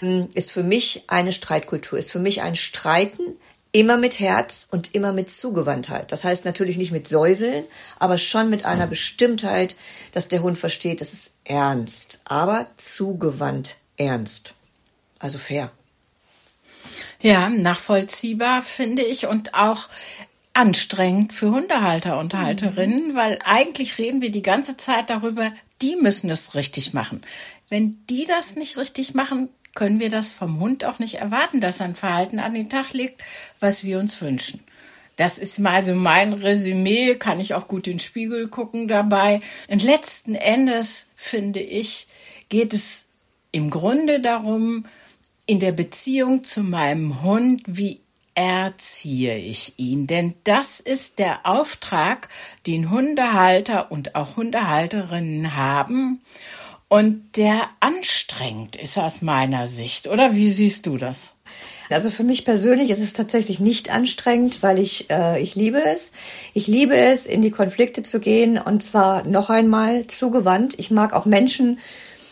hm, 0.00 0.28
ist 0.34 0.52
für 0.52 0.62
mich 0.62 1.04
eine 1.06 1.32
Streitkultur, 1.32 1.98
ist 1.98 2.12
für 2.12 2.20
mich 2.20 2.42
ein 2.42 2.56
Streiten 2.56 3.38
immer 3.72 3.96
mit 3.96 4.18
Herz 4.18 4.66
und 4.70 4.94
immer 4.94 5.12
mit 5.12 5.30
Zugewandtheit. 5.30 6.10
Das 6.12 6.24
heißt 6.24 6.44
natürlich 6.44 6.76
nicht 6.76 6.92
mit 6.92 7.06
Säuseln, 7.06 7.64
aber 7.98 8.18
schon 8.18 8.50
mit 8.50 8.64
einer 8.64 8.86
Bestimmtheit, 8.86 9.76
dass 10.12 10.28
der 10.28 10.42
Hund 10.42 10.58
versteht, 10.58 11.00
das 11.00 11.12
ist 11.12 11.34
ernst, 11.44 12.20
aber 12.24 12.66
zugewandt 12.76 13.76
ernst. 13.96 14.54
Also 15.18 15.38
fair. 15.38 15.70
Ja, 17.20 17.48
nachvollziehbar 17.48 18.62
finde 18.62 19.02
ich 19.02 19.26
und 19.26 19.54
auch 19.54 19.88
anstrengend 20.52 21.32
für 21.32 21.50
Hundehalter 21.50 22.18
und 22.18 22.34
Halterinnen, 22.34 23.08
mhm. 23.08 23.14
weil 23.14 23.38
eigentlich 23.44 23.98
reden 23.98 24.20
wir 24.20 24.30
die 24.30 24.42
ganze 24.42 24.76
Zeit 24.76 25.10
darüber, 25.10 25.52
die 25.80 25.96
müssen 25.96 26.28
es 26.30 26.54
richtig 26.54 26.92
machen. 26.92 27.22
Wenn 27.68 28.04
die 28.08 28.26
das 28.26 28.56
nicht 28.56 28.76
richtig 28.76 29.14
machen, 29.14 29.48
können 29.74 30.00
wir 30.00 30.10
das 30.10 30.30
vom 30.30 30.60
Hund 30.60 30.84
auch 30.84 30.98
nicht 30.98 31.16
erwarten, 31.16 31.60
dass 31.60 31.80
er 31.80 31.86
ein 31.86 31.94
Verhalten 31.94 32.38
an 32.38 32.54
den 32.54 32.68
Tag 32.68 32.92
legt, 32.92 33.20
was 33.60 33.84
wir 33.84 33.98
uns 33.98 34.20
wünschen. 34.20 34.60
Das 35.16 35.38
ist 35.38 35.58
mal 35.58 35.84
so 35.84 35.94
mein 35.94 36.32
Resümee, 36.32 37.14
kann 37.14 37.40
ich 37.40 37.54
auch 37.54 37.68
gut 37.68 37.86
in 37.86 37.94
den 37.94 37.98
Spiegel 38.00 38.48
gucken 38.48 38.88
dabei. 38.88 39.42
Und 39.68 39.82
letzten 39.82 40.34
Endes, 40.34 41.08
finde 41.14 41.60
ich, 41.60 42.06
geht 42.48 42.72
es 42.72 43.06
im 43.52 43.70
Grunde 43.70 44.20
darum, 44.20 44.86
in 45.46 45.60
der 45.60 45.72
Beziehung 45.72 46.42
zu 46.42 46.62
meinem 46.62 47.22
Hund, 47.22 47.62
wie 47.66 48.00
erziehe 48.34 49.36
ich 49.36 49.74
ihn? 49.76 50.06
Denn 50.06 50.34
das 50.44 50.80
ist 50.80 51.18
der 51.18 51.44
Auftrag, 51.44 52.28
den 52.66 52.90
Hundehalter 52.90 53.90
und 53.92 54.14
auch 54.14 54.36
Hundehalterinnen 54.36 55.56
haben 55.56 56.22
und 56.90 57.36
der 57.36 57.70
anstrengend 57.78 58.74
ist 58.74 58.98
aus 58.98 59.22
meiner 59.22 59.68
Sicht. 59.68 60.08
Oder 60.08 60.34
wie 60.34 60.50
siehst 60.50 60.86
du 60.86 60.96
das? 60.96 61.34
Also 61.88 62.10
für 62.10 62.24
mich 62.24 62.44
persönlich 62.44 62.90
ist 62.90 62.98
es 62.98 63.12
tatsächlich 63.12 63.60
nicht 63.60 63.90
anstrengend, 63.90 64.62
weil 64.64 64.78
ich 64.80 65.08
äh, 65.08 65.40
ich 65.40 65.54
liebe 65.54 65.80
es. 65.84 66.10
Ich 66.52 66.66
liebe 66.66 66.96
es, 66.96 67.26
in 67.26 67.42
die 67.42 67.52
Konflikte 67.52 68.02
zu 68.02 68.18
gehen 68.18 68.58
und 68.58 68.82
zwar 68.82 69.26
noch 69.26 69.50
einmal 69.50 70.08
zugewandt. 70.08 70.78
Ich 70.80 70.90
mag 70.90 71.12
auch 71.12 71.26
Menschen. 71.26 71.78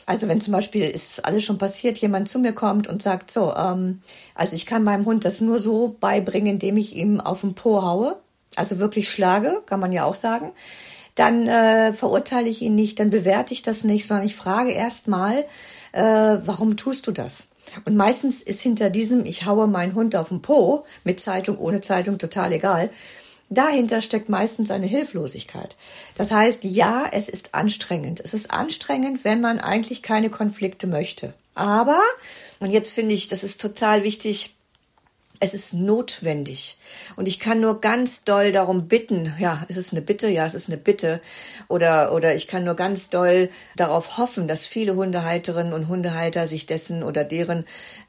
Also 0.07 0.27
wenn 0.27 0.41
zum 0.41 0.53
Beispiel 0.55 0.91
ist 0.91 1.25
alles 1.25 1.45
schon 1.45 1.59
passiert, 1.59 1.99
jemand 1.99 2.29
zu 2.29 2.41
mir 2.41 2.53
kommt 2.53 2.89
und 2.89 3.01
sagt 3.01 3.31
so, 3.31 3.55
ähm, 3.55 4.03
also 4.35 4.57
ich 4.57 4.67
kann 4.67 4.83
meinem 4.83 5.05
Hund 5.05 5.25
das 5.25 5.41
nur 5.41 5.61
so 5.61 5.97
beibringen, 6.01 6.55
indem 6.55 6.77
ich 6.79 6.97
ihm 6.97 7.21
auf 7.21 7.43
den 7.43 7.55
Po 7.55 7.83
haue, 7.83 8.17
also 8.57 8.81
wirklich 8.81 9.09
schlage, 9.09 9.63
kann 9.67 9.79
man 9.79 9.93
ja 9.93 10.05
auch 10.05 10.17
sagen 10.17 10.51
dann 11.19 11.49
äh, 11.49 11.93
verurteile 11.93 12.49
ich 12.49 12.63
ihn 12.63 12.75
nicht, 12.75 13.01
dann 13.01 13.11
bewerte 13.11 13.53
ich 13.53 13.63
das 13.63 13.85
nicht, 13.85 14.07
sondern 14.07 14.27
ich 14.27 14.37
frage 14.37 14.71
erst 14.71 15.09
mal, 15.09 15.45
äh, 15.93 16.03
warum 16.03 16.77
tust 16.77 17.07
du 17.07 17.13
das? 17.13 17.47
Und 17.85 17.97
meistens 17.97 18.41
ist 18.41 18.63
hinter 18.63 18.91
diesem, 18.91 19.27
ich 19.27 19.45
haue 19.45 19.67
meinen 19.67 19.95
Hund 19.95 20.17
auf 20.17 20.29
den 20.29 20.43
Po, 20.43 20.85
mit 21.05 21.21
Zeitung, 21.21 21.59
ohne 21.59 21.81
Zeitung, 21.81 22.19
total 22.19 22.53
egal, 22.53 22.91
dahinter 23.51 24.01
steckt 24.03 24.29
meistens 24.29 24.71
eine 24.71 24.87
Hilflosigkeit. 24.87 25.75
Das 26.17 26.31
heißt, 26.31 26.65
ja, 26.65 27.07
es 27.11 27.29
ist 27.29 27.55
anstrengend. 27.55 28.21
Es 28.21 28.35
ist 28.35 28.51
anstrengend, 28.51 29.25
wenn 29.25 29.41
man 29.41 29.59
eigentlich 29.59 30.03
keine 30.03 30.31
Konflikte 30.31 30.87
möchte. 30.87 31.35
Aber, 31.55 32.01
und 32.61 32.71
jetzt 32.71 32.93
finde 32.93 33.15
ich, 33.15 33.29
das 33.29 33.43
ist 33.43 33.61
total 33.61 34.05
wichtig, 34.05 34.55
es 35.41 35.55
ist 35.55 35.75
notwendig. 35.75 36.79
Und 37.17 37.29
ich 37.29 37.39
kann 37.39 37.61
nur 37.61 37.81
ganz 37.81 38.25
doll 38.25 38.53
darum 38.53 38.89
bitten, 38.89 39.33
ja, 39.39 39.65
ist 39.69 39.77
es 39.77 39.93
eine 39.93 40.03
Bitte? 40.03 40.29
Ja, 40.29 40.47
es 40.47 40.55
ist 40.55 40.69
eine 40.69 40.79
Bitte. 40.79 41.21
Oder, 41.69 42.13
oder 42.13 42.35
ich 42.35 42.49
kann 42.49 42.65
nur 42.65 42.75
ganz 42.75 43.11
doll 43.11 43.49
darauf 43.77 44.19
hoffen, 44.19 44.49
dass 44.49 44.67
viele 44.67 44.97
Hundehalterinnen 44.97 45.73
und 45.73 45.89
Hundehalter 45.89 46.47
sich 46.47 46.67
dessen 46.67 47.03
oder 47.03 47.25
deren 47.25 47.65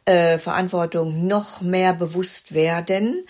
äh, 0.06 0.38
Verantwortung 0.38 1.28
noch 1.28 1.62
mehr 1.62 1.94
bewusst 1.94 2.54
werden 2.54 3.24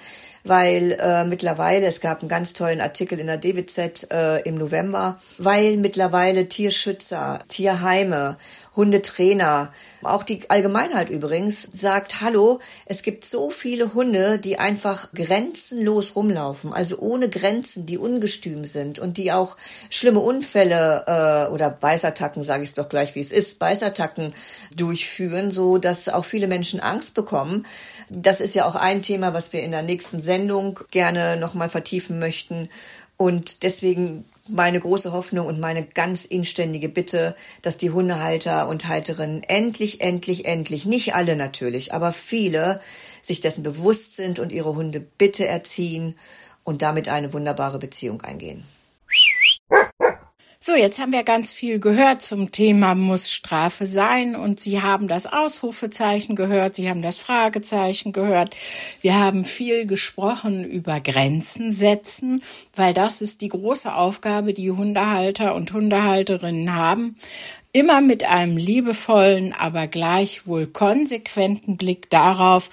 weil 0.43 0.97
äh, 0.99 1.25
mittlerweile, 1.25 1.85
es 1.85 2.01
gab 2.01 2.21
einen 2.21 2.29
ganz 2.29 2.53
tollen 2.53 2.81
Artikel 2.81 3.19
in 3.19 3.27
der 3.27 3.37
DWZ 3.37 4.07
äh, 4.11 4.39
im 4.41 4.55
November, 4.55 5.19
weil 5.37 5.77
mittlerweile 5.77 6.47
Tierschützer, 6.47 7.39
Tierheime 7.47 8.37
Hundetrainer, 8.79 9.73
auch 10.03 10.23
die 10.23 10.49
Allgemeinheit 10.49 11.09
übrigens, 11.09 11.67
sagt, 11.73 12.21
hallo, 12.21 12.61
es 12.85 13.03
gibt 13.03 13.25
so 13.25 13.49
viele 13.49 13.93
Hunde, 13.93 14.39
die 14.39 14.57
einfach 14.57 15.11
grenzenlos 15.13 16.15
rumlaufen, 16.15 16.71
also 16.71 16.97
ohne 16.99 17.29
Grenzen, 17.29 17.85
die 17.85 17.97
ungestüm 17.97 18.63
sind 18.63 18.97
und 18.97 19.17
die 19.17 19.33
auch 19.33 19.57
schlimme 19.89 20.21
Unfälle 20.21 21.03
äh, 21.07 21.51
oder 21.51 21.69
Beißattacken, 21.69 22.41
sage 22.45 22.63
ich 22.63 22.69
es 22.69 22.75
doch 22.75 22.87
gleich, 22.87 23.15
wie 23.15 23.19
es 23.19 23.33
ist, 23.33 23.59
Beißattacken 23.59 24.33
durchführen, 24.73 25.51
so 25.51 25.77
dass 25.77 26.07
auch 26.07 26.23
viele 26.23 26.47
Menschen 26.47 26.79
Angst 26.79 27.15
bekommen. 27.15 27.65
Das 28.09 28.39
ist 28.39 28.55
ja 28.55 28.63
auch 28.63 28.75
ein 28.75 29.01
Thema, 29.01 29.33
was 29.33 29.51
wir 29.51 29.61
in 29.61 29.71
der 29.71 29.83
nächsten 29.83 30.21
Sendung 30.21 30.79
gerne 30.89 31.35
nochmal 31.35 31.69
vertiefen 31.69 32.17
möchten. 32.17 32.69
Und 33.21 33.63
deswegen 33.63 34.23
meine 34.47 34.79
große 34.79 35.11
Hoffnung 35.11 35.47
und 35.47 35.59
meine 35.59 35.83
ganz 35.83 36.23
inständige 36.23 36.87
Bitte, 36.87 37.35
dass 37.61 37.75
die 37.75 37.89
Hundehalter 37.89 38.69
und 38.69 38.87
Halterinnen 38.87 39.43
endlich, 39.43 39.99
endlich, 39.99 40.45
endlich, 40.45 40.85
nicht 40.85 41.15
alle 41.15 41.35
natürlich, 41.35 41.93
aber 41.93 42.13
viele 42.13 42.79
sich 43.21 43.41
dessen 43.41 43.61
bewusst 43.61 44.15
sind 44.15 44.39
und 44.39 44.53
ihre 44.53 44.73
Hunde 44.73 45.01
bitte 45.01 45.45
erziehen 45.45 46.15
und 46.63 46.81
damit 46.81 47.09
eine 47.09 47.33
wunderbare 47.33 47.77
Beziehung 47.77 48.21
eingehen. 48.21 48.63
So, 50.61 50.75
jetzt 50.75 50.99
haben 50.99 51.13
wir 51.13 51.23
ganz 51.23 51.53
viel 51.53 51.79
gehört 51.79 52.21
zum 52.21 52.51
Thema 52.51 52.93
muss 52.93 53.31
Strafe 53.31 53.85
sein 53.85 54.35
und 54.35 54.59
Sie 54.59 54.81
haben 54.81 55.07
das 55.07 55.25
Ausrufezeichen 55.25 56.35
gehört, 56.35 56.75
Sie 56.75 56.89
haben 56.89 57.01
das 57.01 57.15
Fragezeichen 57.15 58.11
gehört. 58.11 58.57
Wir 58.99 59.17
haben 59.17 59.45
viel 59.45 59.87
gesprochen 59.87 60.65
über 60.65 60.99
Grenzen 60.99 61.71
setzen, 61.71 62.43
weil 62.75 62.93
das 62.93 63.21
ist 63.21 63.39
die 63.39 63.47
große 63.47 63.95
Aufgabe, 63.95 64.53
die 64.53 64.69
Hundehalter 64.69 65.55
und 65.55 65.71
Hundehalterinnen 65.71 66.75
haben. 66.75 67.15
Immer 67.71 68.01
mit 68.01 68.25
einem 68.25 68.57
liebevollen, 68.57 69.53
aber 69.53 69.87
gleichwohl 69.87 70.67
konsequenten 70.67 71.77
Blick 71.77 72.09
darauf, 72.09 72.69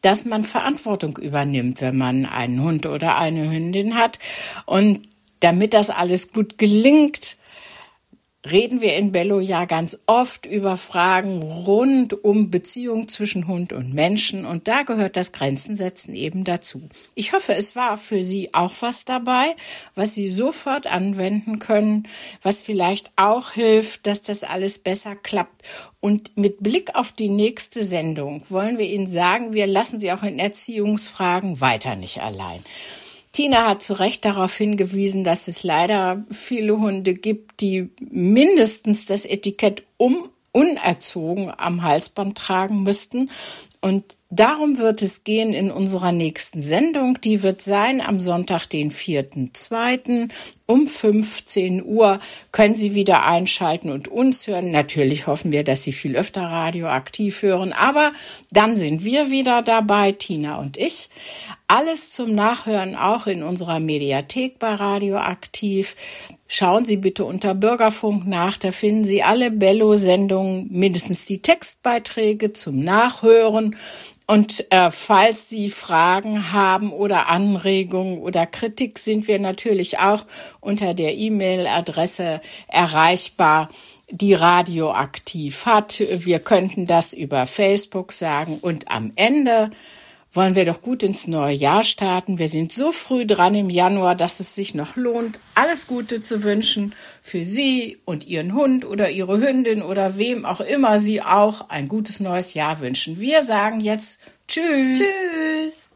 dass 0.00 0.24
man 0.24 0.42
Verantwortung 0.42 1.18
übernimmt, 1.18 1.82
wenn 1.82 1.98
man 1.98 2.24
einen 2.24 2.62
Hund 2.62 2.86
oder 2.86 3.18
eine 3.18 3.50
Hündin 3.50 3.96
hat. 3.96 4.20
Und 4.64 5.02
damit 5.40 5.74
das 5.74 5.90
alles 5.90 6.32
gut 6.32 6.58
gelingt, 6.58 7.36
reden 8.50 8.80
wir 8.80 8.96
in 8.96 9.12
Bello 9.12 9.40
ja 9.40 9.64
ganz 9.64 10.02
oft 10.06 10.46
über 10.46 10.76
Fragen 10.76 11.42
rund 11.42 12.24
um 12.24 12.50
Beziehung 12.50 13.08
zwischen 13.08 13.46
Hund 13.46 13.72
und 13.72 13.92
Menschen 13.92 14.44
und 14.44 14.68
da 14.68 14.82
gehört 14.82 15.16
das 15.16 15.32
Grenzensetzen 15.32 16.14
eben 16.14 16.44
dazu. 16.44 16.88
Ich 17.14 17.32
hoffe, 17.32 17.54
es 17.54 17.76
war 17.76 17.96
für 17.96 18.22
Sie 18.22 18.54
auch 18.54 18.72
was 18.80 19.04
dabei, 19.04 19.56
was 19.94 20.14
Sie 20.14 20.28
sofort 20.28 20.86
anwenden 20.86 21.58
können, 21.58 22.08
was 22.42 22.62
vielleicht 22.62 23.10
auch 23.16 23.52
hilft, 23.52 24.06
dass 24.06 24.22
das 24.22 24.44
alles 24.44 24.78
besser 24.78 25.16
klappt. 25.16 25.62
Und 26.00 26.36
mit 26.36 26.62
Blick 26.62 26.94
auf 26.94 27.12
die 27.12 27.28
nächste 27.28 27.82
Sendung 27.82 28.42
wollen 28.48 28.78
wir 28.78 28.86
Ihnen 28.86 29.08
sagen, 29.08 29.52
wir 29.54 29.66
lassen 29.66 29.98
Sie 29.98 30.12
auch 30.12 30.22
in 30.22 30.38
Erziehungsfragen 30.38 31.60
weiter 31.60 31.96
nicht 31.96 32.20
allein. 32.20 32.62
Tina 33.36 33.68
hat 33.68 33.82
zu 33.82 33.92
Recht 33.92 34.24
darauf 34.24 34.56
hingewiesen, 34.56 35.22
dass 35.22 35.46
es 35.46 35.62
leider 35.62 36.24
viele 36.30 36.78
Hunde 36.78 37.12
gibt, 37.12 37.60
die 37.60 37.90
mindestens 38.00 39.04
das 39.04 39.26
Etikett 39.26 39.82
um 39.98 40.30
unerzogen 40.52 41.52
am 41.54 41.82
Halsband 41.82 42.38
tragen 42.38 42.82
müssten. 42.82 43.30
Und 43.82 44.16
darum 44.30 44.78
wird 44.78 45.02
es 45.02 45.22
gehen 45.22 45.52
in 45.52 45.70
unserer 45.70 46.12
nächsten 46.12 46.62
Sendung. 46.62 47.20
Die 47.20 47.42
wird 47.42 47.60
sein 47.60 48.00
am 48.00 48.20
Sonntag, 48.20 48.64
den 48.70 48.90
4.2. 48.90 50.30
um 50.66 50.86
15 50.86 51.84
Uhr. 51.84 52.20
Können 52.52 52.74
Sie 52.74 52.94
wieder 52.94 53.24
einschalten 53.24 53.90
und 53.90 54.08
uns 54.08 54.46
hören. 54.46 54.70
Natürlich 54.72 55.26
hoffen 55.26 55.52
wir, 55.52 55.64
dass 55.64 55.84
Sie 55.84 55.92
viel 55.92 56.16
öfter 56.16 56.42
radioaktiv 56.42 57.42
hören. 57.42 57.72
Aber 57.72 58.12
dann 58.50 58.76
sind 58.76 59.04
wir 59.04 59.30
wieder 59.30 59.62
dabei, 59.62 60.12
Tina 60.12 60.56
und 60.56 60.76
ich. 60.76 61.08
Alles 61.68 62.12
zum 62.12 62.34
Nachhören 62.34 62.94
auch 62.94 63.26
in 63.26 63.42
unserer 63.42 63.80
Mediathek 63.80 64.58
bei 64.58 64.74
Radioaktiv. 64.74 65.96
Schauen 66.48 66.84
Sie 66.84 66.96
bitte 66.96 67.24
unter 67.24 67.54
Bürgerfunk 67.54 68.26
nach, 68.26 68.56
da 68.56 68.70
finden 68.70 69.04
Sie 69.04 69.24
alle 69.24 69.50
Bello-Sendungen, 69.50 70.68
mindestens 70.70 71.24
die 71.24 71.42
Textbeiträge 71.42 72.52
zum 72.52 72.78
Nachhören. 72.84 73.74
Und 74.28 74.72
äh, 74.72 74.90
falls 74.90 75.48
Sie 75.48 75.70
Fragen 75.70 76.52
haben 76.52 76.92
oder 76.92 77.28
Anregungen 77.28 78.18
oder 78.18 78.44
Kritik, 78.44 78.98
sind 78.98 79.28
wir 79.28 79.38
natürlich 79.38 80.00
auch 80.00 80.24
unter 80.66 80.92
der 80.92 81.14
E-Mail-Adresse 81.14 82.40
erreichbar 82.68 83.70
die 84.10 84.34
radioaktiv 84.34 85.66
hat. 85.66 86.00
Wir 86.00 86.38
könnten 86.38 86.86
das 86.86 87.12
über 87.12 87.46
Facebook 87.46 88.12
sagen. 88.12 88.58
Und 88.60 88.90
am 88.90 89.12
Ende 89.16 89.70
wollen 90.32 90.54
wir 90.54 90.64
doch 90.64 90.82
gut 90.82 91.02
ins 91.02 91.26
neue 91.26 91.54
Jahr 91.54 91.82
starten. 91.82 92.38
Wir 92.38 92.48
sind 92.48 92.72
so 92.72 92.92
früh 92.92 93.26
dran 93.26 93.54
im 93.54 93.70
Januar, 93.70 94.14
dass 94.14 94.38
es 94.38 94.54
sich 94.54 94.74
noch 94.74 94.94
lohnt, 94.96 95.38
alles 95.54 95.86
Gute 95.86 96.22
zu 96.22 96.42
wünschen 96.42 96.94
für 97.22 97.44
Sie 97.44 97.98
und 98.04 98.26
Ihren 98.26 98.54
Hund 98.54 98.84
oder 98.84 99.10
Ihre 99.10 99.40
Hündin 99.40 99.82
oder 99.82 100.18
wem 100.18 100.44
auch 100.44 100.60
immer 100.60 101.00
Sie 101.00 101.22
auch 101.22 101.68
ein 101.70 101.88
gutes 101.88 102.20
neues 102.20 102.54
Jahr 102.54 102.80
wünschen. 102.80 103.18
Wir 103.18 103.42
sagen 103.42 103.80
jetzt 103.80 104.20
Tschüss. 104.46 105.00
Tschüss. 105.00 105.88